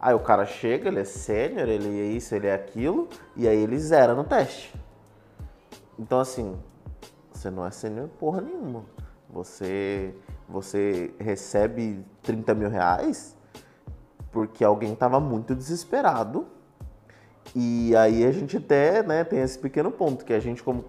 [0.00, 3.56] Aí o cara chega, ele é sênior, ele é isso, ele é aquilo, e aí
[3.56, 4.72] ele zera no teste.
[5.98, 6.56] Então assim,
[7.32, 8.84] você não é sênior porra nenhuma.
[9.30, 10.14] Você,
[10.48, 13.36] você recebe 30 mil reais
[14.32, 16.46] porque alguém estava muito desesperado.
[17.54, 20.84] E aí a gente até né, tem esse pequeno ponto, que a gente como,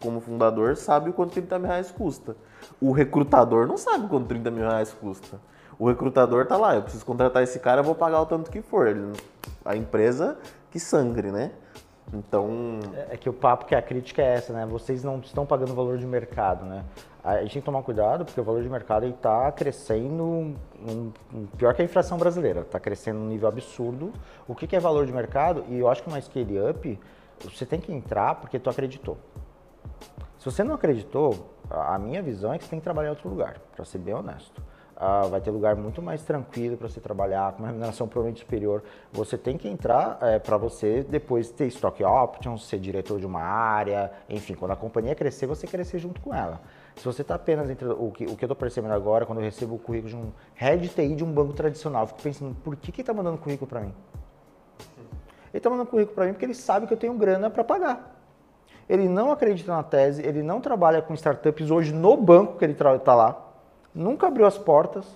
[0.00, 2.36] como fundador sabe quanto 30 mil reais custa.
[2.80, 5.38] O recrutador não sabe quanto 30 mil reais custa.
[5.78, 8.62] O recrutador tá lá, eu preciso contratar esse cara, eu vou pagar o tanto que
[8.62, 8.86] for.
[8.86, 9.12] Ele,
[9.62, 10.38] a empresa
[10.70, 11.52] que sangre, né?
[12.12, 12.80] Então.
[12.94, 14.66] É, é que o papo que a crítica é essa, né?
[14.66, 16.84] Vocês não estão pagando o valor de mercado, né?
[17.22, 20.54] A gente tem que tomar cuidado porque o valor de mercado está crescendo um,
[21.34, 24.12] um, pior que a inflação brasileira, está crescendo um nível absurdo.
[24.46, 25.64] O que, que é valor de mercado?
[25.68, 27.00] E eu acho que uma scale up,
[27.42, 29.18] você tem que entrar porque tu acreditou.
[30.38, 33.28] Se você não acreditou, a minha visão é que você tem que trabalhar em outro
[33.28, 34.62] lugar, para ser bem honesto
[34.96, 38.82] uh, vai ter lugar muito mais tranquilo para você trabalhar, com uma remuneração provavelmente superior.
[39.12, 43.42] Você tem que entrar é, para você depois ter stock options, ser diretor de uma
[43.42, 46.60] área, enfim, quando a companhia crescer, você crescer junto com ela.
[46.96, 49.44] Se você está apenas entre o que, o que eu estou percebendo agora, quando eu
[49.44, 52.74] recebo o currículo de um head TI de um banco tradicional, eu fico pensando, por
[52.76, 53.94] que, que está mandando currículo para mim?
[55.52, 58.14] Ele está mandando currículo para mim porque ele sabe que eu tenho grana para pagar.
[58.88, 62.72] Ele não acredita na tese, ele não trabalha com startups hoje no banco que ele
[62.72, 63.45] está lá
[63.96, 65.06] nunca abriu as portas,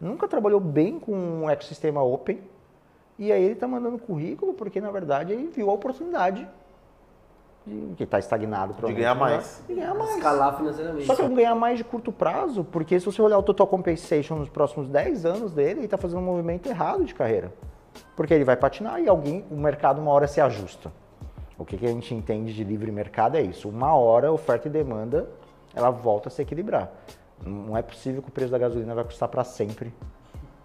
[0.00, 2.40] nunca trabalhou bem com um ecossistema open,
[3.18, 6.46] e aí ele está mandando currículo porque, na verdade, ele viu a oportunidade
[7.66, 8.74] de, que está estagnado.
[8.74, 9.20] De ganhar né?
[9.20, 9.64] mais.
[9.66, 10.16] De ganhar mais.
[10.16, 11.06] Escalar financeiramente.
[11.06, 14.48] Só que ganhar mais de curto prazo, porque se você olhar o total compensation nos
[14.48, 17.52] próximos 10 anos dele, ele está fazendo um movimento errado de carreira.
[18.14, 20.92] Porque ele vai patinar e alguém, o mercado uma hora se ajusta.
[21.58, 23.68] O que, que a gente entende de livre mercado é isso.
[23.68, 25.26] Uma hora, oferta e demanda,
[25.74, 26.92] ela volta a se equilibrar.
[27.44, 29.92] Não é possível que o preço da gasolina vai custar para sempre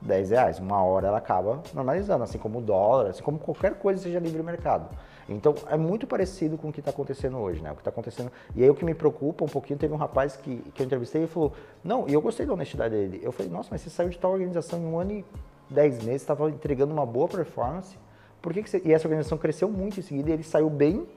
[0.01, 0.59] 10 reais.
[0.59, 4.41] Uma hora ela acaba normalizando, assim como o dólar, assim como qualquer coisa seja livre
[4.41, 4.89] mercado.
[5.29, 7.71] Então é muito parecido com o que está acontecendo hoje, né?
[7.71, 8.31] O que está acontecendo.
[8.55, 11.23] E aí o que me preocupa um pouquinho, teve um rapaz que, que eu entrevistei
[11.23, 11.53] e falou,
[11.83, 13.19] não, e eu gostei da honestidade dele.
[13.23, 15.25] Eu falei, nossa, mas você saiu de tal organização em um ano e
[15.69, 17.97] 10 meses, estava entregando uma boa performance.
[18.41, 18.81] Por que, que você...
[18.83, 21.07] E essa organização cresceu muito em seguida e ele saiu bem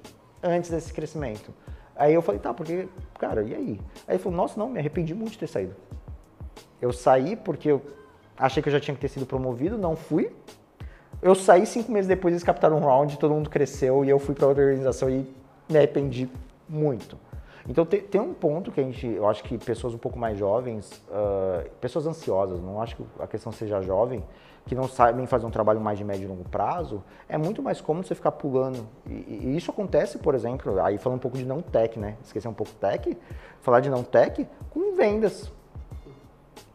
[0.42, 1.52] antes desse crescimento.
[1.96, 2.88] Aí eu falei, tá, porque,
[3.18, 3.80] cara, e aí?
[4.06, 5.74] Aí ele falou, nossa, não, me arrependi muito de ter saído.
[6.80, 7.82] Eu saí porque eu
[8.36, 10.32] achei que eu já tinha que ter sido promovido, não fui.
[11.22, 14.34] Eu saí cinco meses depois, eles captaram um round, todo mundo cresceu e eu fui
[14.34, 15.26] para outra organização e
[15.68, 16.28] me arrependi
[16.68, 17.16] muito.
[17.68, 20.36] Então tem, tem, um ponto que a gente, eu acho que pessoas um pouco mais
[20.36, 24.22] jovens, uh, pessoas ansiosas, não acho que a questão seja jovem,
[24.66, 27.80] que não sabem fazer um trabalho mais de médio e longo prazo, é muito mais
[27.80, 28.86] cômodo você ficar pulando.
[29.06, 32.16] E, e, isso acontece, por exemplo, aí falando um pouco de não tech, né?
[32.24, 33.16] Esquecer um pouco tech,
[33.60, 35.52] falar de não tech com vendas.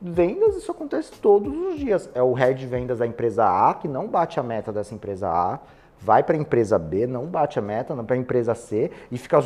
[0.02, 2.10] Vendas, isso acontece todos os dias.
[2.14, 5.28] É o head de vendas da empresa A que não bate a meta dessa empresa
[5.28, 5.60] A,
[6.00, 9.40] vai para a empresa B, não bate a meta, para a empresa C e fica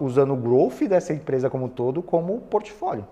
[0.00, 3.06] usando o growth dessa empresa como todo como portfólio.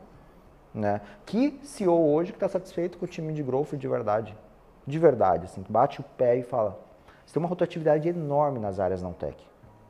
[0.73, 1.01] Né?
[1.25, 4.37] Que CEO hoje que está satisfeito com o time de growth de verdade?
[4.87, 6.79] De verdade, assim, bate o pé e fala.
[7.25, 9.37] Você tem uma rotatividade enorme nas áreas não tech.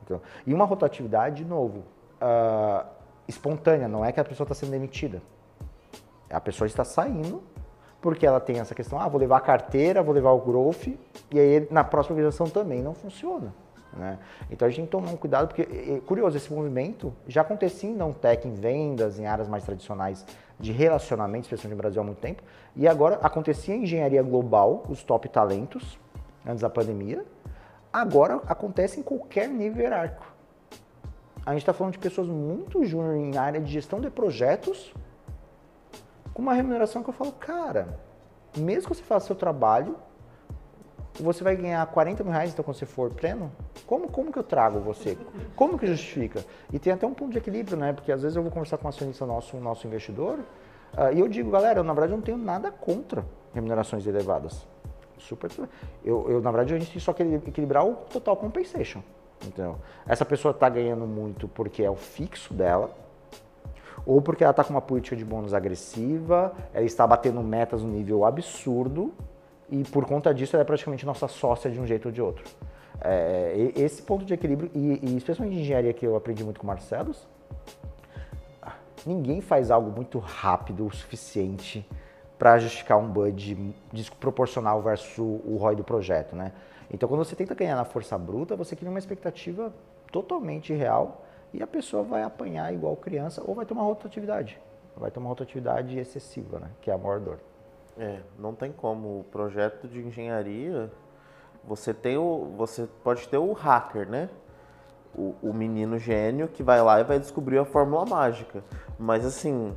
[0.03, 1.79] Então, e uma rotatividade, de novo,
[2.21, 2.85] uh,
[3.27, 5.21] espontânea, não é que a pessoa está sendo demitida.
[6.29, 7.43] A pessoa está saindo
[8.01, 10.89] porque ela tem essa questão, ah, vou levar a carteira, vou levar o growth,
[11.31, 13.51] e aí na próxima organização também não funciona.
[13.95, 14.19] Né?
[14.51, 17.89] Então a gente tem que tomar um cuidado, porque é curioso, esse movimento já acontecia
[17.89, 20.25] em não tech, em vendas, em áreas mais tradicionais
[20.59, 22.43] de relacionamento, especialmente no Brasil há muito tempo,
[22.75, 25.97] e agora acontecia em engenharia global, os top talentos,
[26.45, 27.25] antes da pandemia,
[27.91, 30.25] agora acontece em qualquer nível hierárquico.
[31.45, 34.93] A gente está falando de pessoas muito júnior em área de gestão de projetos,
[36.33, 37.99] com uma remuneração que eu falo, cara,
[38.57, 39.95] mesmo que você faça seu trabalho,
[41.23, 43.51] você vai ganhar 40 mil reais então quando você for pleno?
[43.85, 45.17] Como, como que eu trago você?
[45.55, 46.43] Como que justifica?
[46.71, 47.93] E tem até um ponto de equilíbrio, né?
[47.93, 51.19] Porque às vezes eu vou conversar com um acionista nosso, um nosso investidor, uh, e
[51.19, 54.67] eu digo, galera, eu, na verdade eu não tenho nada contra remunerações elevadas.
[55.17, 55.49] Super.
[56.03, 59.01] Eu, eu na verdade, a gente só que equilibrar o total compensation.
[59.47, 62.91] Então, essa pessoa está ganhando muito porque é o fixo dela,
[64.05, 67.89] ou porque ela está com uma política de bônus agressiva, ela está batendo metas no
[67.89, 69.13] nível absurdo,
[69.69, 72.43] e por conta disso ela é praticamente nossa sócia de um jeito ou de outro.
[73.01, 76.63] É, esse ponto de equilíbrio, e, e especialmente em engenharia que eu aprendi muito com
[76.63, 77.27] o Marcelos,
[79.05, 81.87] ninguém faz algo muito rápido o suficiente
[82.37, 86.51] para justificar um bud desproporcional versus o ROI do projeto, né?
[86.91, 89.73] Então, quando você tenta ganhar na força bruta, você cria uma expectativa
[90.11, 94.59] totalmente real e a pessoa vai apanhar igual criança ou vai ter uma rotatividade.
[94.95, 96.69] Vai ter uma rotatividade excessiva, né?
[96.81, 97.39] Que é a maior dor.
[97.97, 99.19] É, não tem como.
[99.19, 100.91] O projeto de engenharia,
[101.63, 104.29] você tem o, você pode ter o hacker, né?
[105.13, 108.63] O, o menino gênio que vai lá e vai descobrir a fórmula mágica.
[108.99, 109.73] Mas assim,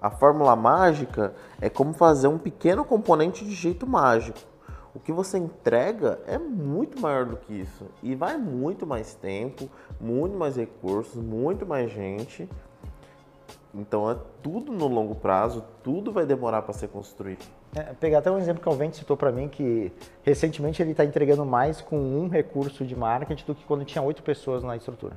[0.00, 4.38] a fórmula mágica é como fazer um pequeno componente de jeito mágico.
[4.94, 9.70] O que você entrega é muito maior do que isso e vai muito mais tempo,
[9.98, 12.46] muito mais recursos, muito mais gente.
[13.72, 17.61] Então é tudo no longo prazo, tudo vai demorar para ser construído.
[17.74, 19.90] É, pegar até um exemplo que o Vente citou para mim, que
[20.22, 24.22] recentemente ele está entregando mais com um recurso de marketing do que quando tinha oito
[24.22, 25.14] pessoas na estrutura.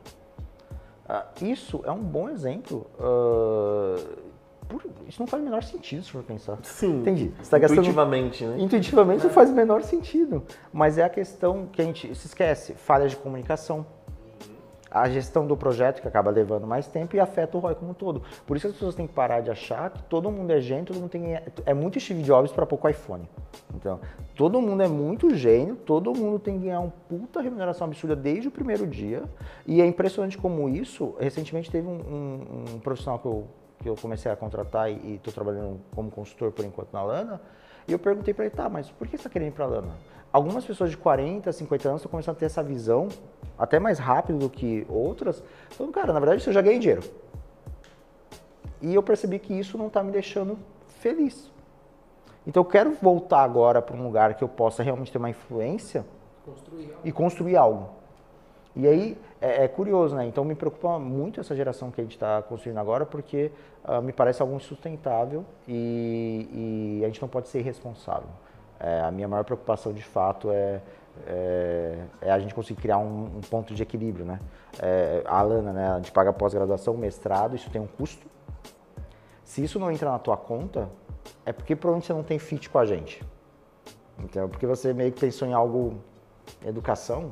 [1.07, 2.87] Uh, isso é um bom exemplo.
[2.97, 4.35] Uh,
[4.69, 6.57] por, isso não faz o menor sentido se for pensar.
[6.63, 7.01] Sim.
[7.01, 7.31] Entendi.
[7.41, 8.63] Você tá intuitivamente, gastando, né?
[8.63, 9.23] Intuitivamente é.
[9.25, 10.41] não faz o menor sentido.
[10.71, 13.85] Mas é a questão que a gente se esquece: falhas de comunicação
[14.95, 17.93] a gestão do projeto que acaba levando mais tempo e afeta o ROI como um
[17.93, 18.23] todo.
[18.47, 20.95] Por isso as pessoas têm que parar de achar que todo mundo é gênio, todo
[20.95, 21.35] mundo tem
[21.65, 23.27] é muito Steve Jobs para pouco iPhone.
[23.75, 23.99] Então,
[24.37, 28.47] todo mundo é muito gênio, todo mundo tem que ganhar uma puta remuneração absurda desde
[28.47, 29.23] o primeiro dia.
[29.67, 33.47] E é impressionante como isso, recentemente teve um, um, um profissional que eu,
[33.79, 37.41] que eu comecei a contratar e estou trabalhando como consultor por enquanto na Lana,
[37.87, 39.67] e eu perguntei para ele, tá, mas por que você está querendo ir para a
[39.67, 39.95] Lana?
[40.31, 43.07] Algumas pessoas de 40, 50 anos estão começando a ter essa visão,
[43.57, 47.03] até mais rápido do que outras, falando, cara, na verdade eu já ganhei dinheiro.
[48.81, 50.57] E eu percebi que isso não está me deixando
[50.99, 51.51] feliz.
[52.45, 56.05] Então eu quero voltar agora para um lugar que eu possa realmente ter uma influência
[56.45, 57.89] construir e construir algo.
[58.75, 60.25] E aí é, é, curioso, né?
[60.25, 63.51] Então me preocupa muito essa geração que a gente está construindo agora, porque
[63.87, 68.29] uh, me parece algo insustentável e, e, a gente não pode ser irresponsável.
[68.79, 70.81] É, a minha maior preocupação de fato é,
[71.27, 74.39] é, é a gente conseguir criar um, um ponto de equilíbrio, né?
[74.81, 75.91] É, a Alana, né?
[75.91, 78.25] A gente paga pós-graduação, mestrado, isso tem um custo.
[79.43, 80.89] Se isso não entra na tua conta,
[81.45, 83.23] é porque provavelmente você não tem fit com a gente.
[84.19, 86.01] Então, porque você meio que pensou em algo
[86.65, 87.31] educação,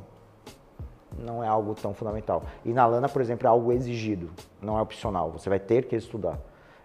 [1.18, 2.42] não é algo tão fundamental.
[2.64, 5.30] E na Lana, por exemplo, é algo exigido, não é opcional.
[5.32, 6.38] Você vai ter que estudar.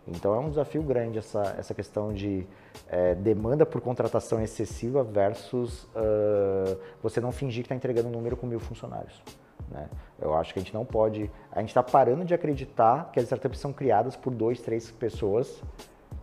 [0.07, 2.47] Então é um desafio grande essa, essa questão de
[2.87, 8.35] é, demanda por contratação excessiva versus uh, você não fingir que está entregando um número
[8.35, 9.21] com mil funcionários.
[9.69, 9.87] Né?
[10.19, 11.29] Eu acho que a gente não pode.
[11.51, 15.61] A gente está parando de acreditar que as startups são criadas por dois, três pessoas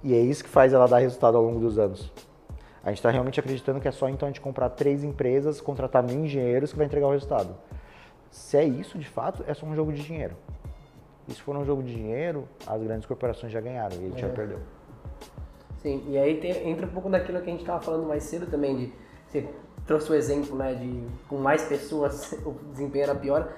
[0.02, 2.12] e é isso que faz ela dar resultado ao longo dos anos.
[2.82, 6.02] A gente está realmente acreditando que é só então a gente comprar três empresas, contratar
[6.02, 7.56] mil engenheiros que vai entregar o resultado.
[8.36, 10.36] Se é isso de fato, é só um jogo de dinheiro.
[11.26, 14.18] E se for um jogo de dinheiro, as grandes corporações já ganharam e ele é.
[14.18, 14.58] já perdeu.
[15.78, 18.46] Sim, e aí tem, entra um pouco daquilo que a gente estava falando mais cedo
[18.46, 18.92] também, de
[19.26, 19.48] você
[19.86, 23.52] trouxe o exemplo, né, de com mais pessoas o desempenho era pior.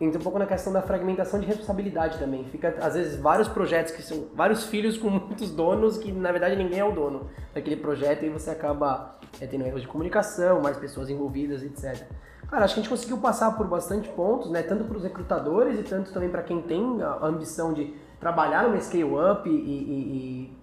[0.00, 2.44] Entra um pouco na questão da fragmentação de responsabilidade também.
[2.44, 6.56] Fica, às vezes, vários projetos que são vários filhos com muitos donos que, na verdade,
[6.56, 10.76] ninguém é o dono daquele projeto e você acaba é, tendo erros de comunicação, mais
[10.78, 12.06] pessoas envolvidas, etc.
[12.52, 14.62] Cara, acho que a gente conseguiu passar por bastante pontos, né?
[14.62, 18.78] Tanto para os recrutadores e tanto também para quem tem a ambição de trabalhar numa
[18.78, 20.58] scale-up e, e, e,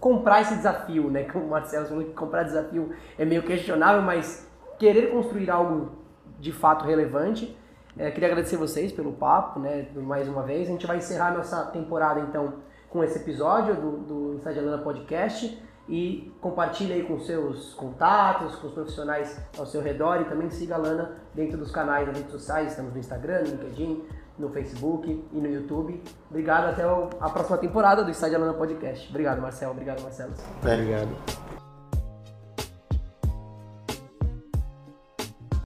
[0.00, 1.22] comprar esse desafio, né?
[1.22, 4.50] Como o Marcelo falou que comprar desafio é meio questionável, mas
[4.80, 5.92] querer construir algo
[6.40, 7.56] de fato relevante.
[7.96, 9.86] É, queria agradecer vocês pelo papo, né?
[9.94, 10.66] Mais uma vez.
[10.68, 12.54] A gente vai encerrar nossa temporada, então,
[12.90, 15.56] com esse episódio do, do Alana Podcast
[15.88, 20.74] e compartilhe aí com seus contatos, com os profissionais ao seu redor e também siga
[20.74, 24.04] a Lana dentro dos canais das redes sociais, estamos no Instagram, no LinkedIn,
[24.38, 26.02] no Facebook e no YouTube.
[26.28, 29.08] Obrigado, até a próxima temporada do Estádio Alana Podcast.
[29.08, 29.72] Obrigado, Marcelo.
[29.72, 30.32] Obrigado, Marcelo.
[30.60, 31.45] Obrigado.